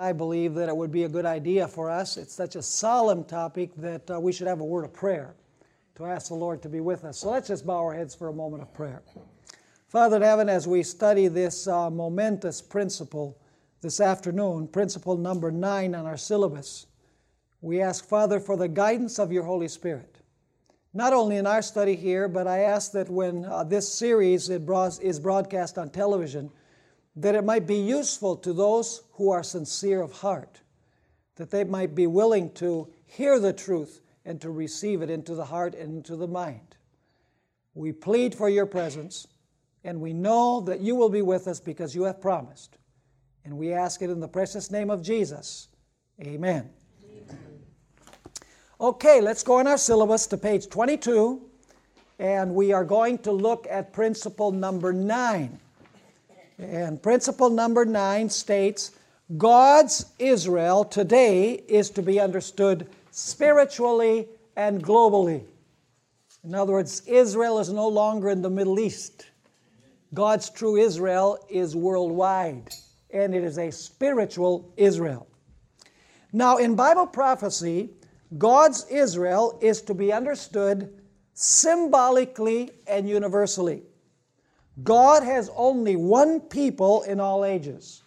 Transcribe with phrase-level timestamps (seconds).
[0.00, 2.16] I believe that it would be a good idea for us.
[2.16, 5.34] It's such a solemn topic that uh, we should have a word of prayer
[5.96, 7.18] to ask the Lord to be with us.
[7.18, 9.02] So let's just bow our heads for a moment of prayer.
[9.88, 13.36] Father in heaven, as we study this uh, momentous principle
[13.80, 16.86] this afternoon, principle number nine on our syllabus,
[17.60, 20.20] we ask, Father, for the guidance of your Holy Spirit.
[20.94, 25.18] Not only in our study here, but I ask that when uh, this series is
[25.18, 26.52] broadcast on television,
[27.18, 30.60] that it might be useful to those who are sincere of heart,
[31.34, 35.46] that they might be willing to hear the truth and to receive it into the
[35.46, 36.76] heart and into the mind.
[37.74, 39.26] We plead for your presence,
[39.82, 42.78] and we know that you will be with us because you have promised.
[43.44, 45.68] And we ask it in the precious name of Jesus.
[46.20, 46.70] Amen.
[48.80, 51.42] Okay, let's go on our syllabus to page 22,
[52.20, 55.58] and we are going to look at principle number nine.
[56.58, 58.92] And principle number nine states
[59.36, 65.44] God's Israel today is to be understood spiritually and globally.
[66.44, 69.26] In other words, Israel is no longer in the Middle East.
[70.14, 72.70] God's true Israel is worldwide,
[73.10, 75.26] and it is a spiritual Israel.
[76.32, 77.90] Now, in Bible prophecy,
[78.36, 80.92] God's Israel is to be understood
[81.34, 83.82] symbolically and universally.
[84.82, 88.02] God has only one people in all ages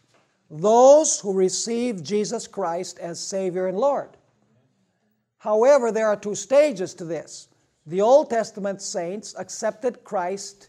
[0.54, 4.10] those who receive Jesus Christ as Savior and Lord.
[5.38, 7.48] However, there are two stages to this.
[7.88, 10.68] The Old Testament saints accepted Christ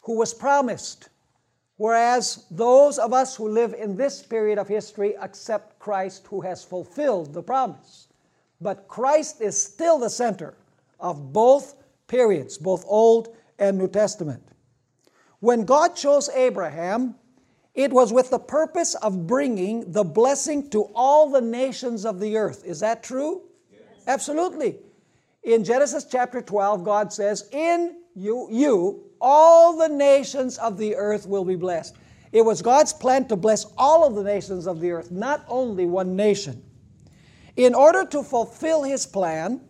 [0.00, 1.10] who was promised,
[1.76, 6.64] whereas those of us who live in this period of history accept Christ who has
[6.64, 8.08] fulfilled the promise.
[8.60, 10.54] But Christ is still the center
[10.98, 11.76] of both
[12.08, 14.42] periods, both Old and New Testament.
[15.40, 17.14] When God chose Abraham,
[17.74, 22.36] it was with the purpose of bringing the blessing to all the nations of the
[22.36, 22.62] earth.
[22.64, 23.42] Is that true?
[23.72, 23.80] Yes.
[24.06, 24.76] Absolutely.
[25.42, 31.26] In Genesis chapter 12, God says, In you, you, all the nations of the earth
[31.26, 31.96] will be blessed.
[32.32, 35.86] It was God's plan to bless all of the nations of the earth, not only
[35.86, 36.62] one nation.
[37.56, 39.62] In order to fulfill his plan,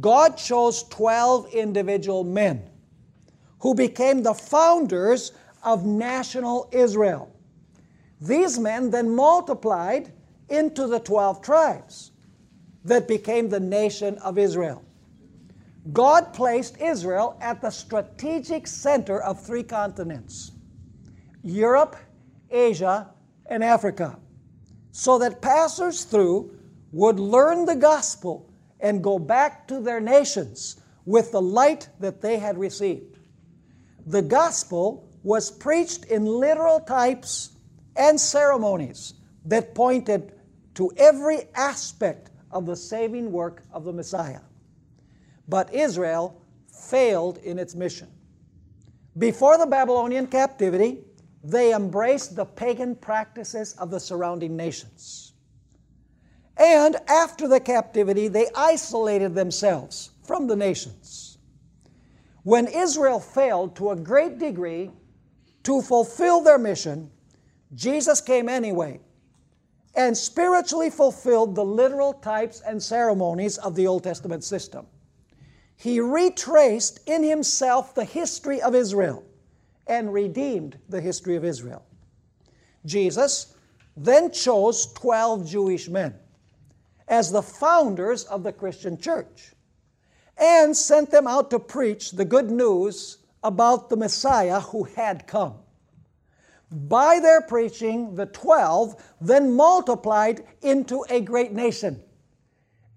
[0.00, 2.70] God chose 12 individual men
[3.60, 7.32] who became the founders of national Israel.
[8.20, 10.12] These men then multiplied
[10.48, 12.12] into the 12 tribes
[12.84, 14.84] that became the nation of Israel.
[15.92, 20.52] God placed Israel at the strategic center of three continents
[21.42, 21.96] Europe,
[22.50, 23.10] Asia,
[23.46, 24.18] and Africa,
[24.90, 26.50] so that passers through
[26.92, 28.50] would learn the gospel
[28.80, 33.15] and go back to their nations with the light that they had received
[34.06, 37.50] the gospel was preached in literal types
[37.96, 40.32] and ceremonies that pointed
[40.74, 44.40] to every aspect of the saving work of the Messiah.
[45.48, 48.08] But Israel failed in its mission.
[49.18, 50.98] Before the Babylonian captivity,
[51.42, 55.32] they embraced the pagan practices of the surrounding nations.
[56.56, 61.25] And after the captivity, they isolated themselves from the nations.
[62.46, 64.92] When Israel failed to a great degree
[65.64, 67.10] to fulfill their mission,
[67.74, 69.00] Jesus came anyway
[69.96, 74.86] and spiritually fulfilled the literal types and ceremonies of the Old Testament system.
[75.74, 79.24] He retraced in himself the history of Israel
[79.88, 81.84] and redeemed the history of Israel.
[82.84, 83.56] Jesus
[83.96, 86.14] then chose 12 Jewish men
[87.08, 89.55] as the founders of the Christian church
[90.38, 95.54] and sent them out to preach the good news about the Messiah who had come.
[96.70, 102.02] By their preaching, the twelve then multiplied into a great nation.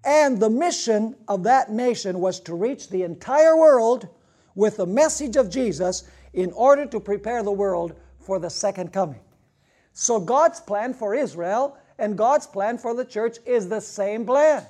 [0.04, 4.08] And the mission of that nation was to reach the entire world
[4.54, 9.20] with the message of Jesus in order to prepare the world for the second coming.
[9.92, 14.64] So God's plan for Israel and God's plan for the church is the same plan.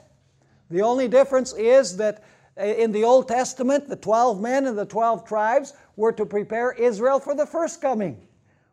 [0.71, 2.23] The only difference is that
[2.61, 7.21] in the Old Testament, the 12 men and the 12 tribes were to prepare Israel
[7.21, 8.27] for the first coming.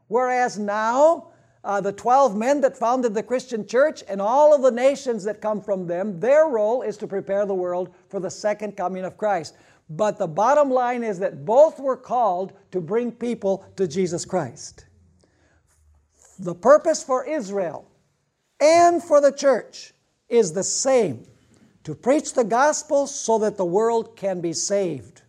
[0.08, 1.30] Whereas now,
[1.64, 5.42] uh, the 12 men that founded the Christian church and all of the nations that
[5.42, 9.18] come from them, their role is to prepare the world for the second coming of
[9.18, 9.56] Christ.
[9.90, 14.86] But the bottom line is that both were called to bring people to Jesus Christ.
[16.40, 17.90] The purpose for Israel
[18.60, 19.94] and for the church
[20.30, 21.26] is the same
[21.88, 25.22] to preach the gospel so that the world can be saved.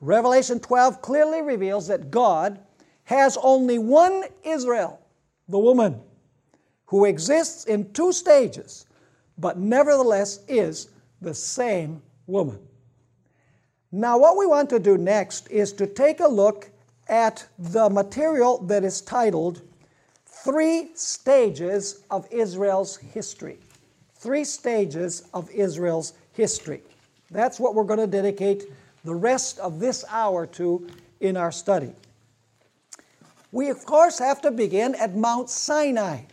[0.00, 2.60] Revelation 12 clearly reveals that God
[3.02, 5.00] has only one Israel,
[5.48, 6.00] the woman,
[6.86, 8.86] who exists in two stages,
[9.36, 10.90] but nevertheless is
[11.20, 12.60] the same woman.
[13.90, 16.70] Now, what we want to do next is to take a look
[17.08, 19.62] at the material that is titled
[20.24, 23.58] Three Stages of Israel's History.
[24.20, 26.82] Three Stages of Israel's History.
[27.30, 28.64] That's what we're going to dedicate
[29.02, 30.86] the rest of this hour to
[31.20, 31.94] in our study.
[33.50, 36.24] We, of course, have to begin at Mount Sinai.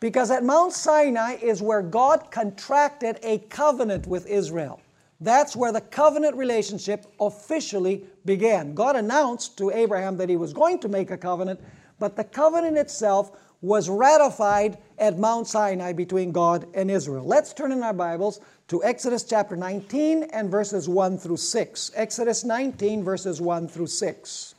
[0.00, 4.78] Because at Mount Sinai is where God contracted a covenant with Israel.
[5.22, 8.74] That's where the covenant relationship officially began.
[8.74, 11.58] God announced to Abraham that he was going to make a covenant,
[11.98, 13.30] but the covenant itself
[13.60, 17.24] was ratified at Mount Sinai between God and Israel.
[17.24, 21.90] Let's turn in our Bibles to Exodus chapter 19 and verses 1 through 6.
[21.94, 24.54] Exodus 19, verses 1 through 6.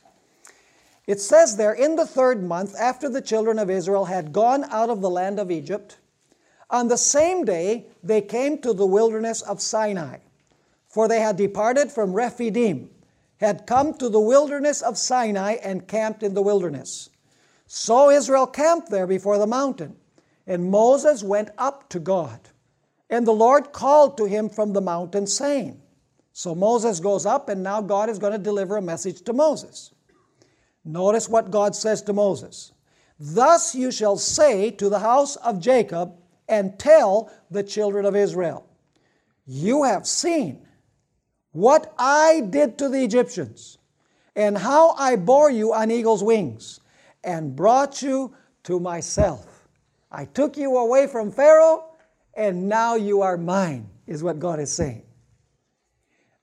[1.06, 4.90] It says there, in the third month, after the children of Israel had gone out
[4.90, 5.98] of the land of Egypt,
[6.70, 10.18] on the same day they came to the wilderness of Sinai
[10.88, 12.90] for they had departed from Rephidim,
[13.40, 17.10] had come to the wilderness of Sinai, and camped in the wilderness.
[17.68, 19.94] So Israel camped there before the mountain,
[20.46, 22.40] and Moses went up to God.
[23.10, 25.80] And the Lord called to him from the mountain, saying,
[26.32, 29.92] So Moses goes up, and now God is going to deliver a message to Moses.
[30.82, 32.72] Notice what God says to Moses
[33.20, 36.14] Thus you shall say to the house of Jacob,
[36.48, 38.66] and tell the children of Israel,
[39.46, 40.66] You have seen
[41.52, 43.76] what I did to the Egyptians,
[44.34, 46.80] and how I bore you on eagle's wings,
[47.24, 48.34] and brought you
[48.64, 49.68] to myself.
[50.10, 51.84] I took you away from Pharaoh,
[52.34, 55.02] and now you are mine, is what God is saying.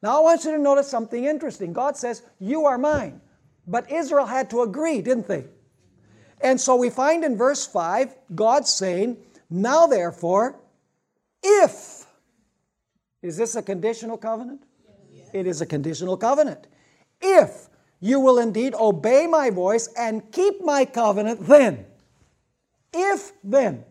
[0.02, 1.74] Now I want you to notice something interesting.
[1.74, 3.22] God says, You are mine.
[3.68, 5.46] But Israel had to agree, didn't they?
[6.42, 9.18] And so we find in verse 5 God saying,
[9.50, 10.60] Now therefore,
[11.42, 12.06] if,
[13.22, 14.62] is this a conditional covenant?
[15.34, 16.68] It is a conditional covenant.
[17.20, 17.68] If
[18.00, 21.86] you will indeed obey my voice and keep my covenant, then,
[22.94, 23.84] if then,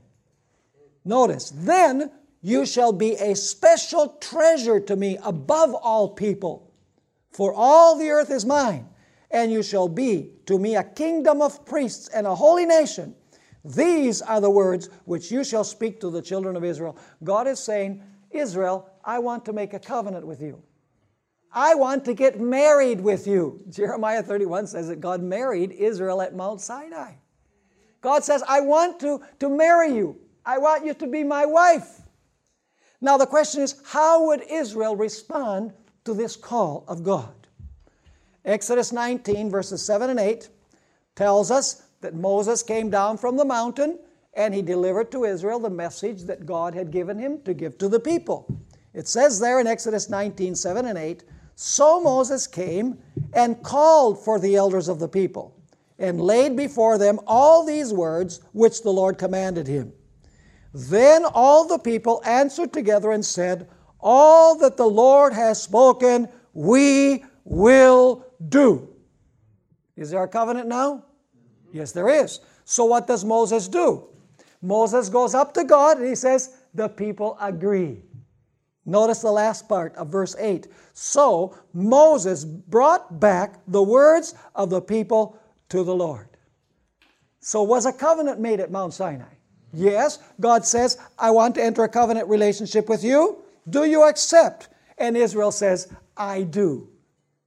[1.05, 2.11] notice, then
[2.43, 6.71] you shall be a special treasure to me above all people,
[7.31, 8.87] for all the earth is mine,
[9.31, 13.15] and you shall be to me a kingdom of priests and a holy nation.
[13.65, 16.99] These are the words which you shall speak to the children of Israel.
[17.23, 20.63] God is saying, Israel, I want to make a covenant with you.
[21.55, 23.61] I want to get married with you.
[23.71, 27.13] Jeremiah 31 says that God married Israel at Mount Sinai.
[28.01, 30.17] God says, I want to, to marry you.
[30.45, 32.01] I want you to be my wife.
[33.01, 35.73] Now, the question is, how would Israel respond
[36.05, 37.33] to this call of God?
[38.45, 40.49] Exodus 19, verses 7 and 8,
[41.15, 43.99] tells us that Moses came down from the mountain
[44.35, 47.89] and he delivered to Israel the message that God had given him to give to
[47.89, 48.61] the people.
[48.93, 51.25] It says there in Exodus 19, 7 and 8,
[51.55, 52.99] so Moses came
[53.33, 55.57] and called for the elders of the people,
[55.99, 59.93] and laid before them all these words which the Lord commanded him.
[60.73, 63.69] Then all the people answered together and said,
[64.01, 68.89] All that the Lord has spoken, we will do.
[69.97, 71.05] Is there a covenant now?
[71.73, 72.41] Yes, there is.
[72.65, 74.09] So what does Moses do?
[74.61, 78.03] Moses goes up to God and he says, The people agree.
[78.87, 80.67] Notice the last part of verse 8.
[80.95, 86.29] So Moses brought back the words of the people to the Lord.
[87.41, 89.35] So was a covenant made at Mount Sinai?
[89.73, 93.43] Yes, God says, I want to enter a covenant relationship with you.
[93.69, 94.69] Do you accept?
[94.97, 96.89] And Israel says, I do.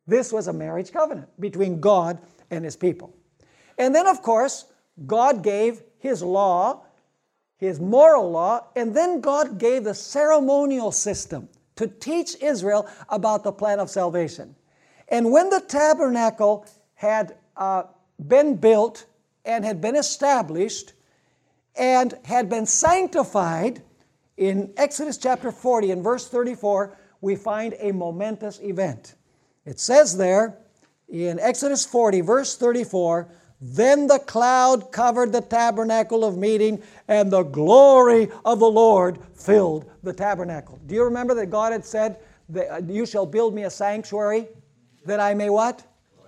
[0.06, 2.20] This was a marriage covenant between God
[2.52, 3.16] and his people.
[3.78, 4.66] And then, of course,
[5.06, 6.84] God gave his law
[7.58, 13.52] his moral law, and then God gave the ceremonial system to teach Israel about the
[13.52, 14.56] plan of salvation.
[15.08, 16.66] And when the tabernacle
[16.96, 17.84] had uh,
[18.26, 19.06] been built
[19.46, 20.94] and had been established
[21.76, 23.82] and had been sanctified,
[24.38, 29.16] in Exodus chapter 40 and verse 34, we find a momentous event.
[29.66, 30.60] It says there
[31.10, 33.28] in Exodus 40, verse 34,
[33.60, 39.90] then the cloud covered the tabernacle of meeting, and the glory of the Lord filled
[40.04, 40.80] the tabernacle.
[40.86, 42.20] Do you remember that God had said,
[42.56, 44.48] uh, You shall build me a sanctuary
[45.06, 45.84] that I may what?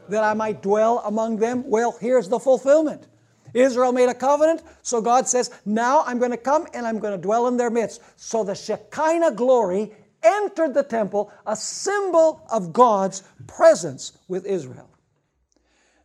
[0.09, 1.69] That I might dwell among them?
[1.69, 3.07] Well, here's the fulfillment.
[3.53, 7.15] Israel made a covenant, so God says, Now I'm going to come and I'm going
[7.15, 8.01] to dwell in their midst.
[8.15, 9.91] So the Shekinah glory
[10.24, 14.88] entered the temple, a symbol of God's presence with Israel.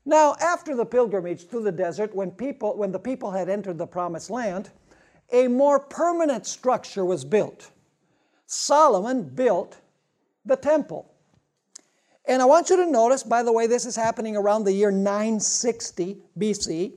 [0.06, 3.86] Now, after the pilgrimage through the desert, when, people, when the people had entered the
[3.86, 4.70] promised land,
[5.32, 7.70] a more permanent structure was built.
[8.46, 9.78] Solomon built
[10.44, 11.10] the temple.
[12.26, 14.90] And I want you to notice, by the way, this is happening around the year
[14.90, 16.92] 960 BC.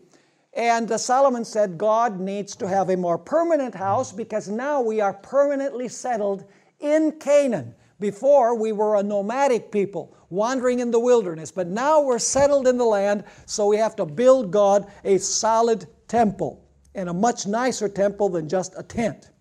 [0.53, 5.01] And uh, Solomon said God needs to have a more permanent house because now we
[5.01, 6.45] are permanently settled
[6.79, 7.75] in Canaan.
[8.00, 12.77] Before, we were a nomadic people wandering in the wilderness, but now we're settled in
[12.77, 16.63] the land, so we have to build God a solid temple
[16.94, 19.32] and a much nicer temple than just a tent.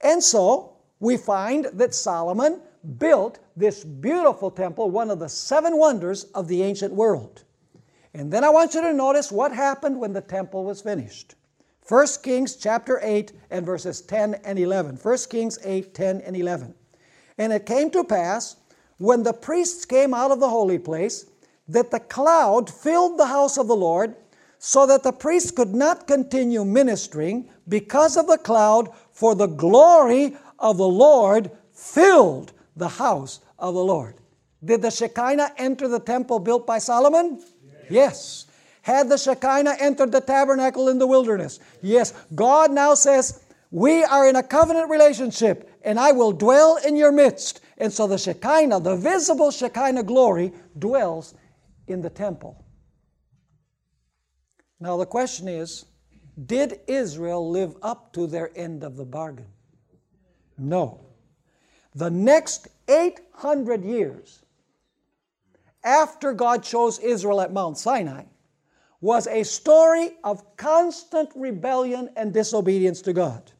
[0.00, 2.60] And so we find that Solomon
[2.98, 7.44] built this beautiful temple, one of the seven wonders of the ancient world.
[8.12, 11.34] And then I want you to notice what happened when the temple was finished.
[11.88, 14.96] 1 Kings chapter 8 and verses 10 and 11.
[14.96, 16.74] 1 Kings 8, 10 and 11.
[17.38, 18.56] And it came to pass,
[18.98, 21.26] when the priests came out of the holy place,
[21.68, 24.14] that the cloud filled the house of the Lord,
[24.58, 30.36] so that the priests could not continue ministering because of the cloud, for the glory
[30.58, 34.16] of the Lord filled the house of the Lord.
[34.64, 37.42] Did the Shekinah enter the temple built by Solomon?
[37.62, 37.90] Yes.
[37.90, 38.46] yes.
[38.82, 41.60] Had the Shekinah entered the tabernacle in the wilderness?
[41.82, 42.12] Yes.
[42.34, 47.12] God now says, We are in a covenant relationship, and I will dwell in your
[47.12, 47.60] midst.
[47.78, 51.34] And so the Shekinah, the visible Shekinah glory, dwells
[51.86, 52.64] in the temple.
[54.80, 55.84] Now the question is
[56.46, 59.46] did Israel live up to their end of the bargain?
[60.58, 61.06] No.
[61.94, 64.42] The next 800 years
[65.84, 68.24] after God chose Israel at Mount Sinai
[69.00, 73.52] was a story of constant rebellion and disobedience to God.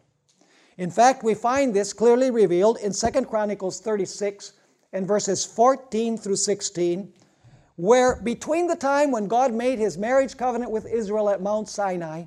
[0.77, 4.53] In fact, we find this clearly revealed in 2 Chronicles 36
[4.93, 7.13] and verses 14 through 16,
[7.77, 12.25] where between the time when God made his marriage covenant with Israel at Mount Sinai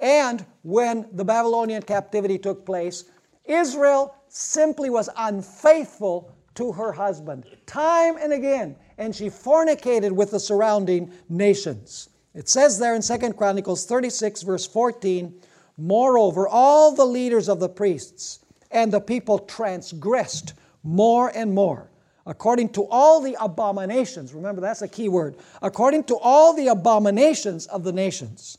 [0.00, 3.04] and when the Babylonian captivity took place,
[3.44, 10.40] Israel simply was unfaithful to her husband time and again, and she fornicated with the
[10.40, 12.10] surrounding nations.
[12.34, 15.40] It says there in 2 Chronicles 36, verse 14,
[15.76, 21.88] Moreover, all the leaders of the priests and the people transgressed more and more,
[22.26, 24.32] according to all the abominations.
[24.32, 25.36] Remember, that's a key word.
[25.60, 28.58] According to all the abominations of the nations,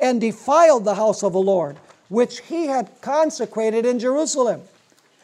[0.00, 1.76] and defiled the house of the Lord,
[2.08, 4.62] which he had consecrated in Jerusalem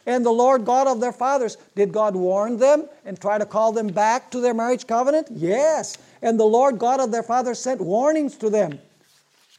[0.05, 1.57] and the Lord God of their fathers.
[1.75, 5.27] Did God warn them and try to call them back to their marriage covenant?
[5.31, 5.97] Yes.
[6.21, 8.79] And the Lord God of their fathers sent warnings to them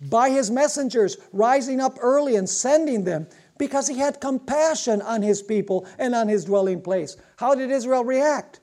[0.00, 3.26] by his messengers, rising up early and sending them
[3.58, 7.16] because he had compassion on his people and on his dwelling place.
[7.36, 8.60] How did Israel react?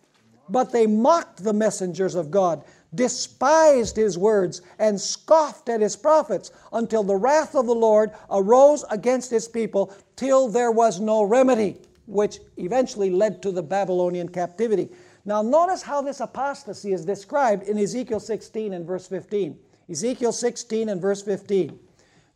[0.48, 2.64] But they mocked the messengers of God
[2.96, 8.84] despised his words, and scoffed at his prophets, until the wrath of the Lord arose
[8.90, 11.78] against his people, till there was no remedy,
[12.08, 14.90] which eventually led to the Babylonian captivity.
[15.26, 19.58] Now, notice how this apostasy is described in Ezekiel 16 and verse 15.
[19.90, 21.80] Ezekiel 16 and verse 15.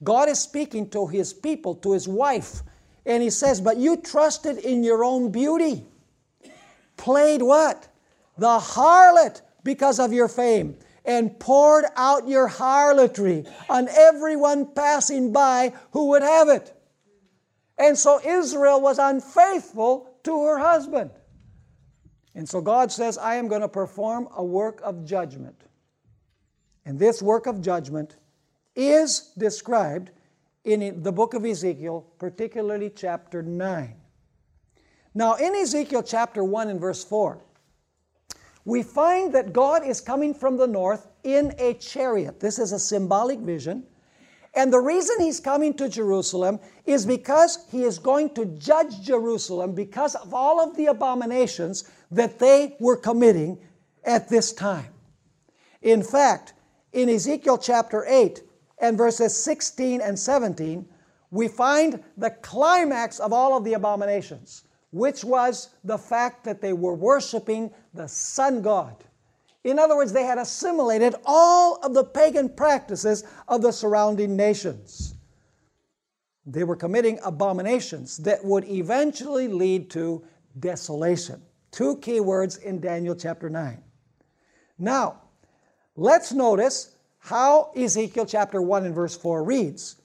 [0.04, 2.62] God is speaking to his people, to his wife,
[3.06, 5.86] and he says, But you trusted in your own beauty.
[6.98, 7.88] Played what?
[8.38, 15.74] The harlot because of your fame and poured out your harlotry on everyone passing by
[15.92, 16.74] who would have it.
[17.78, 21.12] And so Israel was unfaithful to her husband.
[22.36, 25.64] And so God says, I am going to perform a work of judgment.
[26.86, 28.16] And this work of judgment
[28.76, 30.12] is described
[30.64, 33.96] in the book of Ezekiel, particularly chapter 9.
[35.14, 37.42] Now, in Ezekiel chapter 1 and verse 4,
[38.66, 42.40] we find that God is coming from the north in a chariot.
[42.40, 43.86] This is a symbolic vision.
[44.56, 49.74] And the reason he's coming to Jerusalem is because he is going to judge Jerusalem
[49.74, 53.60] because of all of the abominations that they were committing
[54.04, 54.92] at this time.
[55.82, 56.54] In fact,
[56.94, 58.42] in Ezekiel chapter 8
[58.80, 60.88] and verses 16 and 17,
[61.32, 66.74] we find the climax of all of the abominations which was the fact that they
[66.74, 68.96] were worshiping the sun god.
[69.64, 75.16] In other words, they had assimilated all of the pagan practices of the surrounding nations.
[76.46, 80.24] They were committing abominations that would eventually lead to
[80.58, 81.42] desolation.
[81.72, 83.84] Two key words in Daniel chapter 9.
[84.80, 85.22] Now,
[86.00, 89.98] let's notice how Ezekiel chapter 1 and verse 4 reads.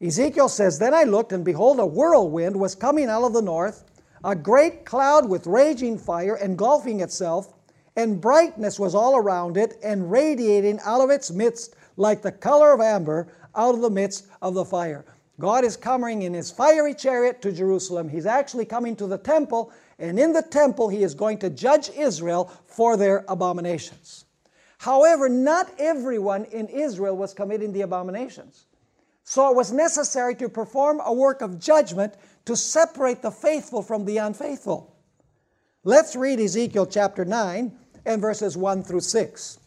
[0.00, 3.84] Ezekiel says, Then I looked, and behold, a whirlwind was coming out of the north
[4.24, 7.54] a great cloud with raging fire engulfing itself,
[7.96, 12.72] and brightness was all around it, and radiating out of its midst like the color
[12.72, 15.04] of amber out of the midst of the fire.
[15.40, 18.08] God is coming in his fiery chariot to Jerusalem.
[18.08, 21.90] He's actually coming to the temple, and in the temple, he is going to judge
[21.90, 24.24] Israel for their abominations.
[24.78, 28.66] However, not everyone in Israel was committing the abominations.
[29.24, 32.14] So it was necessary to perform a work of judgment
[32.46, 34.96] to separate the faithful from the unfaithful.
[35.84, 39.58] Let's read Ezekiel chapter 9 and verses 1 through 6.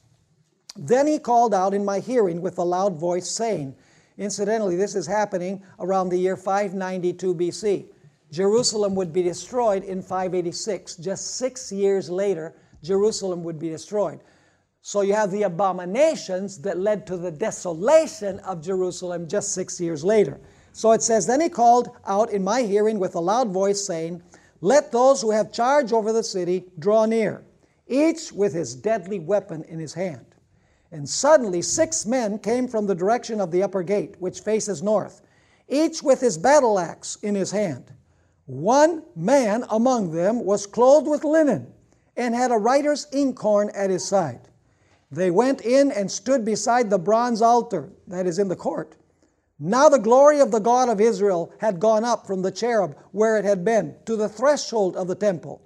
[0.76, 3.76] Then he called out in my hearing with a loud voice, saying,
[4.18, 7.86] Incidentally, this is happening around the year 592 BC.
[8.32, 10.96] Jerusalem would be destroyed in 586.
[10.96, 14.22] Just six years later, Jerusalem would be destroyed.
[14.84, 20.04] So you have the abominations that led to the desolation of Jerusalem just six years
[20.04, 20.40] later.
[20.74, 24.24] So it says, Then he called out in my hearing with a loud voice, saying,
[24.62, 27.44] Let those who have charge over the city draw near,
[27.88, 30.26] each with his deadly weapon in his hand.
[30.92, 35.22] And suddenly six men came from the direction of the upper gate, which faces north,
[35.70, 37.94] each with his battle axe in his hand.
[38.48, 41.72] One man among them was clothed with linen
[42.18, 44.50] and had a writer's inkhorn at his side.
[45.12, 48.96] They went in and stood beside the bronze altar that is in the court.
[49.60, 53.38] Now the glory of the God of Israel had gone up from the cherub where
[53.38, 55.62] it had been to the threshold of the temple.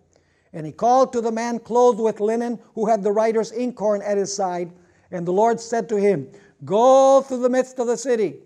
[0.52, 4.18] And he called to the man clothed with linen who had the writer's inkhorn at
[4.18, 4.72] his side.
[5.12, 6.28] And the Lord said to him,
[6.64, 8.40] Go through the midst of the city,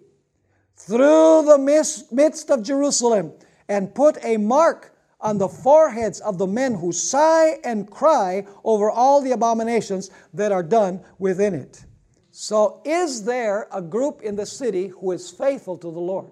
[0.76, 3.32] through the midst of Jerusalem,
[3.70, 8.90] and put a mark on the foreheads of the men who sigh and cry over
[8.90, 11.86] all the abominations that are done within it.
[12.32, 16.32] So, is there a group in the city who is faithful to the Lord?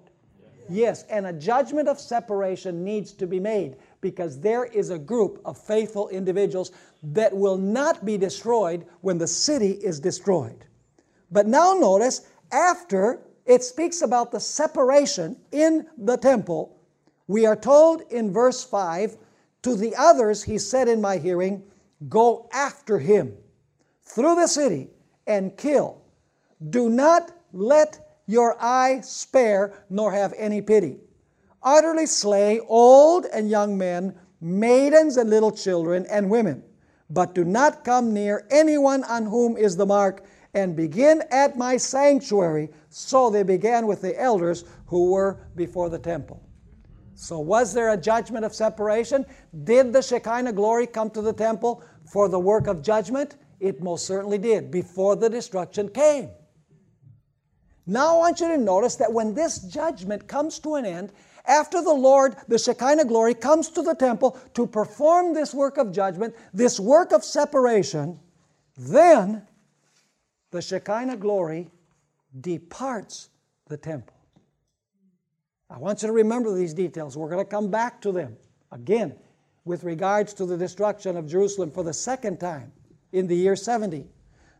[0.70, 5.40] Yes, and a judgment of separation needs to be made because there is a group
[5.44, 10.66] of faithful individuals that will not be destroyed when the city is destroyed.
[11.30, 16.77] But now notice, after it speaks about the separation in the temple,
[17.28, 19.16] we are told in verse 5
[19.62, 21.62] To the others he said in my hearing,
[22.08, 23.36] Go after him
[24.02, 24.88] through the city
[25.26, 26.02] and kill.
[26.70, 30.98] Do not let your eye spare, nor have any pity.
[31.62, 36.62] Utterly slay old and young men, maidens and little children, and women.
[37.10, 41.76] But do not come near anyone on whom is the mark, and begin at my
[41.76, 42.70] sanctuary.
[42.88, 46.42] So they began with the elders who were before the temple.
[47.20, 49.26] So, was there a judgment of separation?
[49.64, 53.34] Did the Shekinah glory come to the temple for the work of judgment?
[53.58, 56.30] It most certainly did, before the destruction came.
[57.86, 61.10] Now, I want you to notice that when this judgment comes to an end,
[61.44, 65.90] after the Lord, the Shekinah glory, comes to the temple to perform this work of
[65.90, 68.20] judgment, this work of separation,
[68.76, 69.42] then
[70.52, 71.68] the Shekinah glory
[72.40, 73.28] departs
[73.66, 74.17] the temple.
[75.70, 77.16] I want you to remember these details.
[77.16, 78.36] We're going to come back to them
[78.72, 79.14] again
[79.64, 82.72] with regards to the destruction of Jerusalem for the second time
[83.12, 84.06] in the year 70.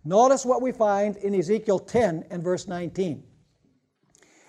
[0.05, 3.23] Notice what we find in Ezekiel 10 and verse 19.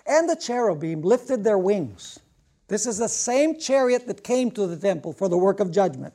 [0.06, 2.20] And the cherubim lifted their wings.
[2.68, 6.14] This is the same chariot that came to the temple for the work of judgment.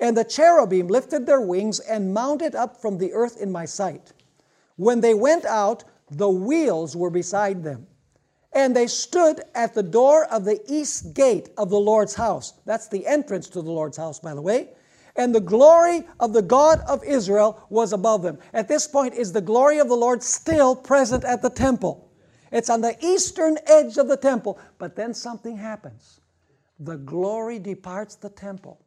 [0.00, 4.12] And the cherubim lifted their wings and mounted up from the earth in my sight.
[4.76, 7.86] When they went out, the wheels were beside them.
[8.54, 12.54] And they stood at the door of the east gate of the Lord's house.
[12.64, 14.70] That's the entrance to the Lord's house, by the way.
[15.16, 18.38] And the glory of the God of Israel was above them.
[18.52, 22.10] At this point, is the glory of the Lord still present at the temple?
[22.52, 24.58] It's on the eastern edge of the temple.
[24.78, 26.20] But then something happens.
[26.78, 28.80] The glory departs the temple.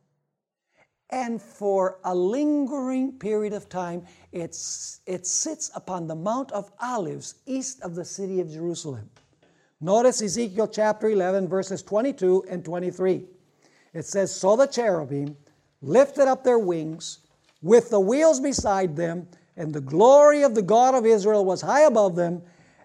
[1.09, 7.35] And for a lingering period of time, it's, it sits upon the Mount of Olives
[7.45, 9.09] east of the city of Jerusalem.
[9.79, 13.25] Notice Ezekiel chapter 11, verses 22 and 23.
[13.93, 15.37] It says, So the cherubim
[15.83, 17.19] lifted up their wings
[17.61, 21.81] with the wheels beside them, and the glory of the God of Israel was high
[21.81, 22.41] above them,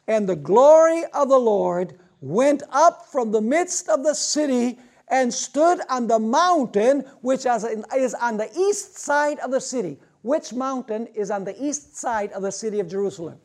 [0.07, 4.79] and the glory of the Lord went up from the midst of the city
[5.09, 9.99] and stood on the mountain which is on the east side of the city.
[10.21, 13.39] Which mountain is on the east side of the city of Jerusalem?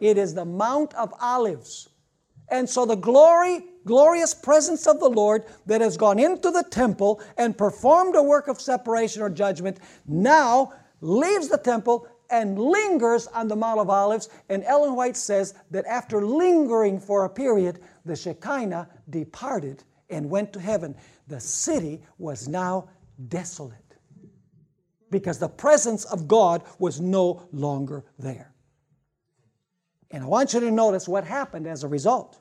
[0.00, 1.90] It is the Mount of Olives.
[2.48, 7.20] And so the glory, glorious presence of the Lord that has gone into the temple
[7.36, 13.48] and performed a work of separation or judgment now leaves the temple and lingers on
[13.48, 14.28] the Mount of Olives.
[14.48, 20.52] And Ellen White says that after lingering for a period, the Shekinah departed and went
[20.52, 20.96] to heaven.
[21.28, 22.88] The city was now
[23.28, 23.78] desolate.
[25.10, 28.52] because the presence of God was no longer there.
[30.10, 32.40] And I want you to notice what happened as a result.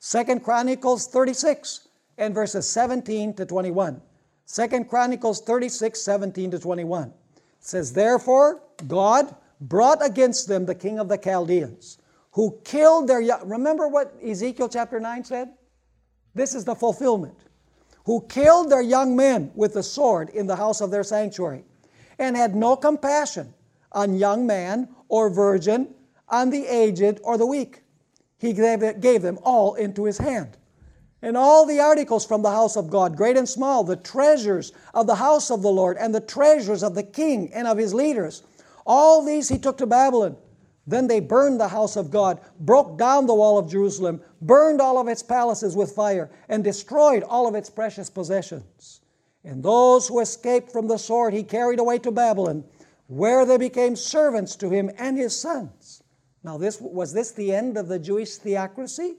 [0.00, 4.00] Second Chronicles 36 and verses 17 to 21.
[4.44, 7.08] Second Chronicles 36, 17 to 21.
[7.08, 7.14] It
[7.60, 11.98] says, Therefore, God brought against them the king of the Chaldeans,
[12.32, 13.46] who killed their young.
[13.48, 15.50] Remember what Ezekiel chapter 9 said?
[16.34, 17.36] This is the fulfillment.
[18.04, 21.64] Who killed their young men with the sword in the house of their sanctuary,
[22.18, 23.52] and had no compassion
[23.92, 25.94] on young man or virgin,
[26.30, 27.82] on the aged or the weak.
[28.38, 30.56] He gave them all into his hand.
[31.20, 35.08] And all the articles from the house of God, great and small, the treasures of
[35.08, 38.44] the house of the Lord, and the treasures of the king and of his leaders,
[38.86, 40.36] all these he took to Babylon.
[40.86, 44.98] Then they burned the house of God, broke down the wall of Jerusalem, burned all
[44.98, 49.00] of its palaces with fire, and destroyed all of its precious possessions.
[49.44, 52.64] And those who escaped from the sword he carried away to Babylon,
[53.08, 55.77] where they became servants to him and his sons.
[56.42, 59.16] Now, this, was this the end of the Jewish theocracy?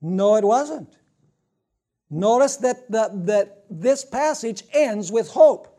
[0.00, 0.96] No, it wasn't.
[2.10, 5.74] Notice that, the, that this passage ends with hope.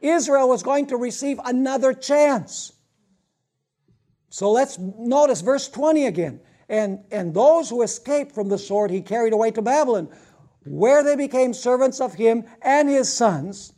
[0.00, 2.72] Israel was going to receive another chance.
[4.30, 6.40] So let's notice verse 20 again.
[6.68, 10.08] And, and those who escaped from the sword he carried away to Babylon,
[10.64, 13.72] where they became servants of him and his sons,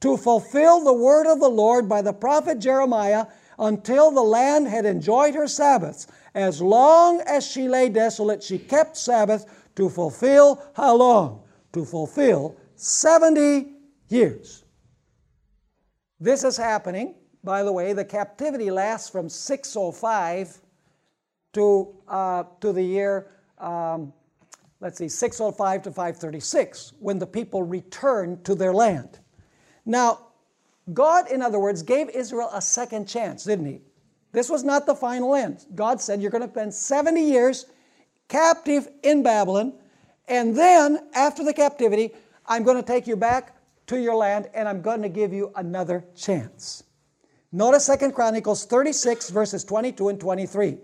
[0.00, 3.26] to fulfill the word of the Lord by the prophet Jeremiah
[3.58, 6.06] until the land had enjoyed her Sabbaths.
[6.34, 11.42] As long as she lay desolate, she kept Sabbath to fulfill how long?
[11.72, 13.72] To fulfill 70
[14.08, 14.64] years.
[16.20, 17.14] This is happening.
[17.44, 20.58] By the way, the captivity lasts from 605
[21.54, 24.12] to, uh, to the year, um,
[24.80, 29.20] let's see, 605 to 536, when the people returned to their land.
[29.86, 30.27] Now,
[30.92, 33.80] God, in other words, gave Israel a second chance, didn't He?
[34.32, 35.64] This was not the final end.
[35.74, 37.66] God said, You're going to spend 70 years
[38.28, 39.74] captive in Babylon,
[40.28, 42.12] and then after the captivity,
[42.46, 43.54] I'm going to take you back
[43.88, 46.84] to your land and I'm going to give you another chance.
[47.50, 50.78] Notice Second Chronicles 36, verses 22 and 23.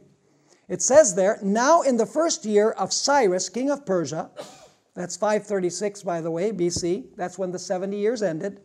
[0.69, 4.31] It says there, Now in the first year of Cyrus, king of Persia,
[4.95, 8.61] that's 536, by the way, BC, that's when the 70 years ended,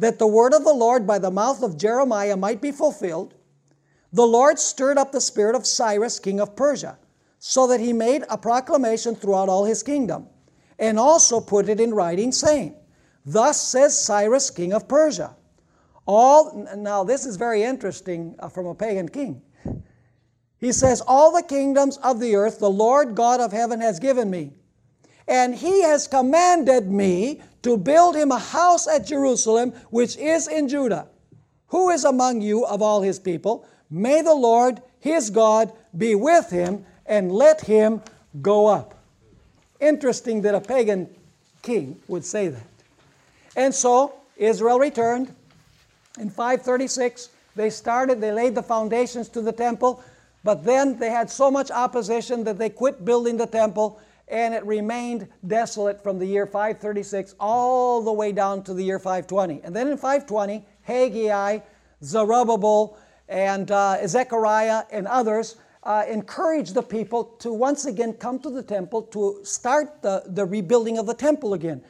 [0.00, 3.34] that the word of the Lord by the mouth of Jeremiah might be fulfilled,
[4.12, 6.98] the Lord stirred up the spirit of Cyrus, king of Persia,
[7.38, 10.26] so that he made a proclamation throughout all his kingdom,
[10.78, 12.74] and also put it in writing, saying,
[13.24, 15.36] Thus says Cyrus, king of Persia.
[16.06, 19.42] All, now, this is very interesting uh, from a pagan king.
[20.58, 24.30] He says, All the kingdoms of the earth the Lord God of heaven has given
[24.30, 24.52] me.
[25.28, 30.68] And he has commanded me to build him a house at Jerusalem, which is in
[30.68, 31.06] Judah.
[31.68, 33.66] Who is among you of all his people?
[33.90, 38.02] May the Lord, his God, be with him, and let him
[38.40, 38.94] go up.
[39.80, 41.08] Interesting that a pagan
[41.62, 42.66] king would say that.
[43.56, 45.34] And so Israel returned.
[46.18, 50.02] In 536, they started, they laid the foundations to the temple,
[50.44, 54.64] but then they had so much opposition that they quit building the temple and it
[54.64, 59.60] remained desolate from the year 536 all the way down to the year 520.
[59.64, 61.58] And then in 520, Haggai,
[62.02, 62.96] Zerubbabel,
[63.28, 68.62] and uh, Zechariah and others uh, encouraged the people to once again come to the
[68.62, 71.82] temple to start the, the rebuilding of the temple again.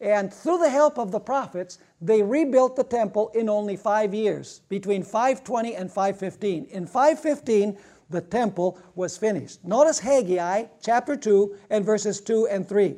[0.00, 4.60] And through the help of the prophets, they rebuilt the temple in only five years,
[4.68, 6.66] between 520 and 515.
[6.66, 7.76] In 515,
[8.10, 9.64] the temple was finished.
[9.64, 12.96] Notice Haggai chapter 2 and verses 2 and 3.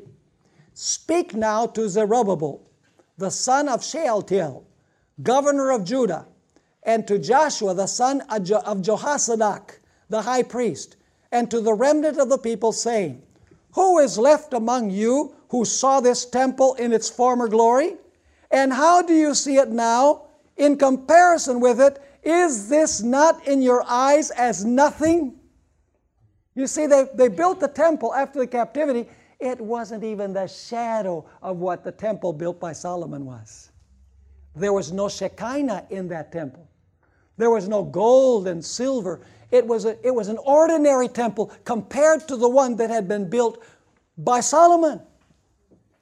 [0.74, 2.62] Speak now to Zerubbabel,
[3.18, 4.64] the son of Shealtiel,
[5.22, 6.26] governor of Judah,
[6.82, 10.96] and to Joshua, the son of Jehozadak, the high priest,
[11.30, 13.22] and to the remnant of the people, saying,
[13.72, 17.96] Who is left among you who saw this temple in its former glory?
[18.50, 20.22] And how do you see it now
[20.56, 22.00] in comparison with it?
[22.22, 25.38] Is this not in your eyes as nothing?
[26.54, 29.08] You see, they, they built the temple after the captivity.
[29.38, 33.70] It wasn't even the shadow of what the temple built by Solomon was.
[34.54, 36.68] There was no Shekinah in that temple.
[37.38, 39.20] There was no gold and silver.
[39.50, 43.30] It was, a, it was an ordinary temple compared to the one that had been
[43.30, 43.64] built
[44.18, 45.00] by Solomon.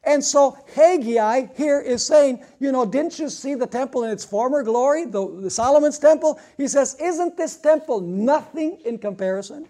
[0.08, 4.24] And so Haggai here is saying, you know, didn't you see the temple in its
[4.24, 6.40] former glory, the, the, Solomon's temple?
[6.56, 9.68] He says, isn't this temple nothing in comparison?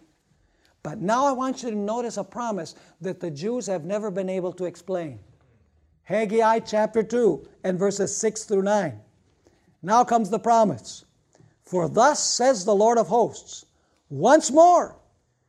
[0.84, 4.28] But now I want you to notice a promise that the Jews have never been
[4.28, 5.18] able to explain.
[6.04, 8.96] Haggai chapter 2 and verses 6 through 9.
[9.82, 11.04] Now comes the promise.
[11.64, 13.66] For thus says the Lord of hosts,
[14.08, 14.94] once more,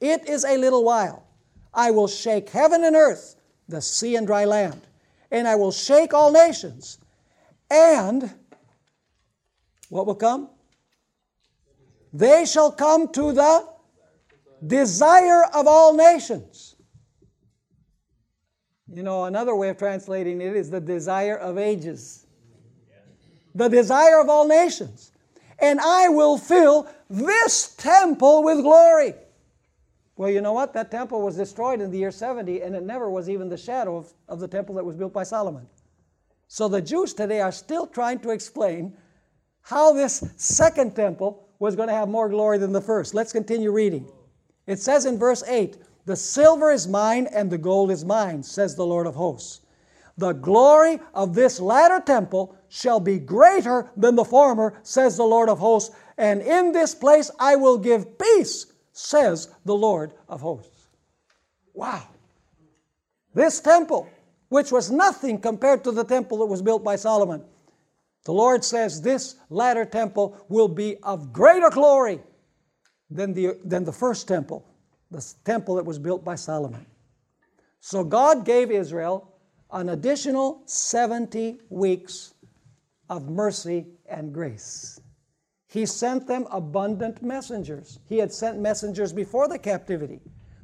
[0.01, 1.27] it is a little while.
[1.75, 3.35] I will shake heaven and earth,
[3.69, 4.81] the sea and dry land,
[5.31, 6.97] and I will shake all nations.
[7.69, 8.33] And
[9.89, 10.49] what will come?
[12.11, 13.67] They shall come to the
[14.65, 16.75] desire of all nations.
[18.91, 22.25] You know, another way of translating it is the desire of ages.
[23.53, 25.11] The desire of all nations.
[25.59, 29.13] And I will fill this temple with glory.
[30.19, 30.73] Well, you know what?
[30.73, 33.95] That temple was destroyed in the year 70, and it never was even the shadow
[33.95, 35.65] of, of the temple that was built by Solomon.
[36.49, 38.97] So the Jews today are still trying to explain
[39.61, 43.13] how this second temple was going to have more glory than the first.
[43.13, 44.11] Let's continue reading.
[44.67, 48.75] It says in verse 8, The silver is mine and the gold is mine, says
[48.75, 49.61] the Lord of hosts.
[50.17, 55.47] The glory of this latter temple shall be greater than the former, says the Lord
[55.47, 58.65] of hosts, and in this place I will give peace,
[58.99, 60.87] says the Lord of hosts.
[61.73, 62.07] Wow.
[63.33, 64.09] This temple,
[64.49, 67.43] which was nothing compared to the temple that was built by Solomon,
[68.25, 72.19] the Lord says this latter temple will be of greater glory
[73.09, 74.65] than the, than the first temple,
[75.09, 76.85] the temple that was built by Solomon.
[77.79, 79.33] So God gave Israel
[79.71, 82.33] an additional 70 weeks
[83.09, 84.99] of mercy and grace.
[85.69, 87.99] He sent them abundant messengers.
[88.09, 90.19] He had sent messengers before the captivity.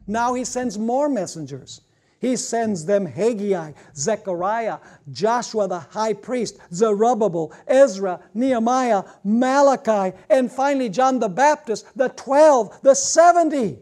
[0.07, 1.81] Now he sends more messengers.
[2.19, 4.79] He sends them Haggai, Zechariah,
[5.11, 12.81] Joshua the high priest, Zerubbabel, Ezra, Nehemiah, Malachi, and finally John the Baptist, the 12,
[12.81, 13.77] the 70.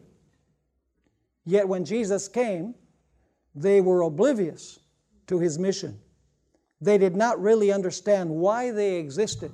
[1.45, 2.75] Yet when Jesus came,
[3.55, 4.79] they were oblivious
[5.27, 5.99] to his mission.
[6.81, 9.53] They did not really understand why they existed,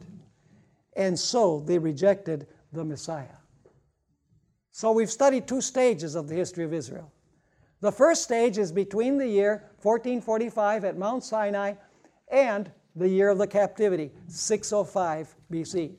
[0.99, 3.39] and so they rejected the Messiah.
[4.73, 7.11] So we've studied two stages of the history of Israel.
[7.79, 11.75] The first stage is between the year 1445 at Mount Sinai
[12.29, 15.95] and the year of the captivity, 605 BC.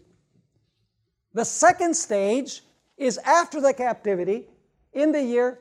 [1.33, 2.63] The second stage
[2.99, 4.49] is after the captivity
[4.93, 5.61] in the year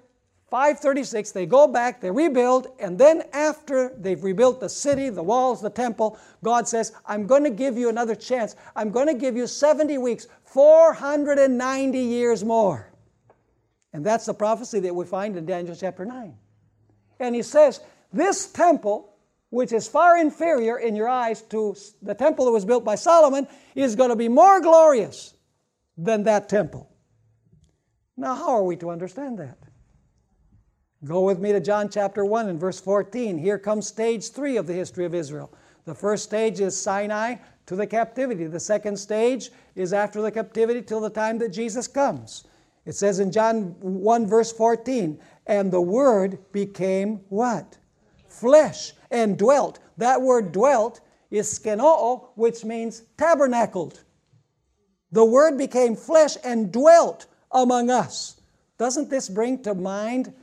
[0.50, 1.32] 536.
[1.32, 5.70] They go back, they rebuild, and then after they've rebuilt the city, the walls, the
[5.70, 8.56] temple, God says, I'm going to give you another chance.
[8.76, 12.92] I'm going to give you 70 weeks, 490 years more.
[13.94, 16.36] And that's the prophecy that we find in Daniel chapter 9.
[17.20, 17.82] And he says,
[18.14, 19.16] This temple,
[19.50, 23.48] which is far inferior in your eyes to the temple that was built by Solomon,
[23.76, 25.34] is going to be more glorious
[25.98, 26.90] than that temple.
[28.16, 29.58] Now, how are we to understand that?
[31.06, 33.38] Go with me to John chapter 1 and verse 14.
[33.38, 35.50] Here comes stage 3 of the history of Israel.
[35.86, 37.36] The first stage is Sinai
[37.68, 38.48] to the captivity.
[38.48, 42.44] The second stage is after the captivity till the time that Jesus comes.
[42.86, 47.78] It says in John 1, verse 14, and the Word became what?
[48.28, 49.80] Flesh and dwelt.
[49.98, 51.00] That word dwelt
[51.32, 54.02] is skenoo, which means tabernacled.
[55.14, 58.42] The Word became flesh and dwelt among us.
[58.78, 60.34] Doesn't this bring to mind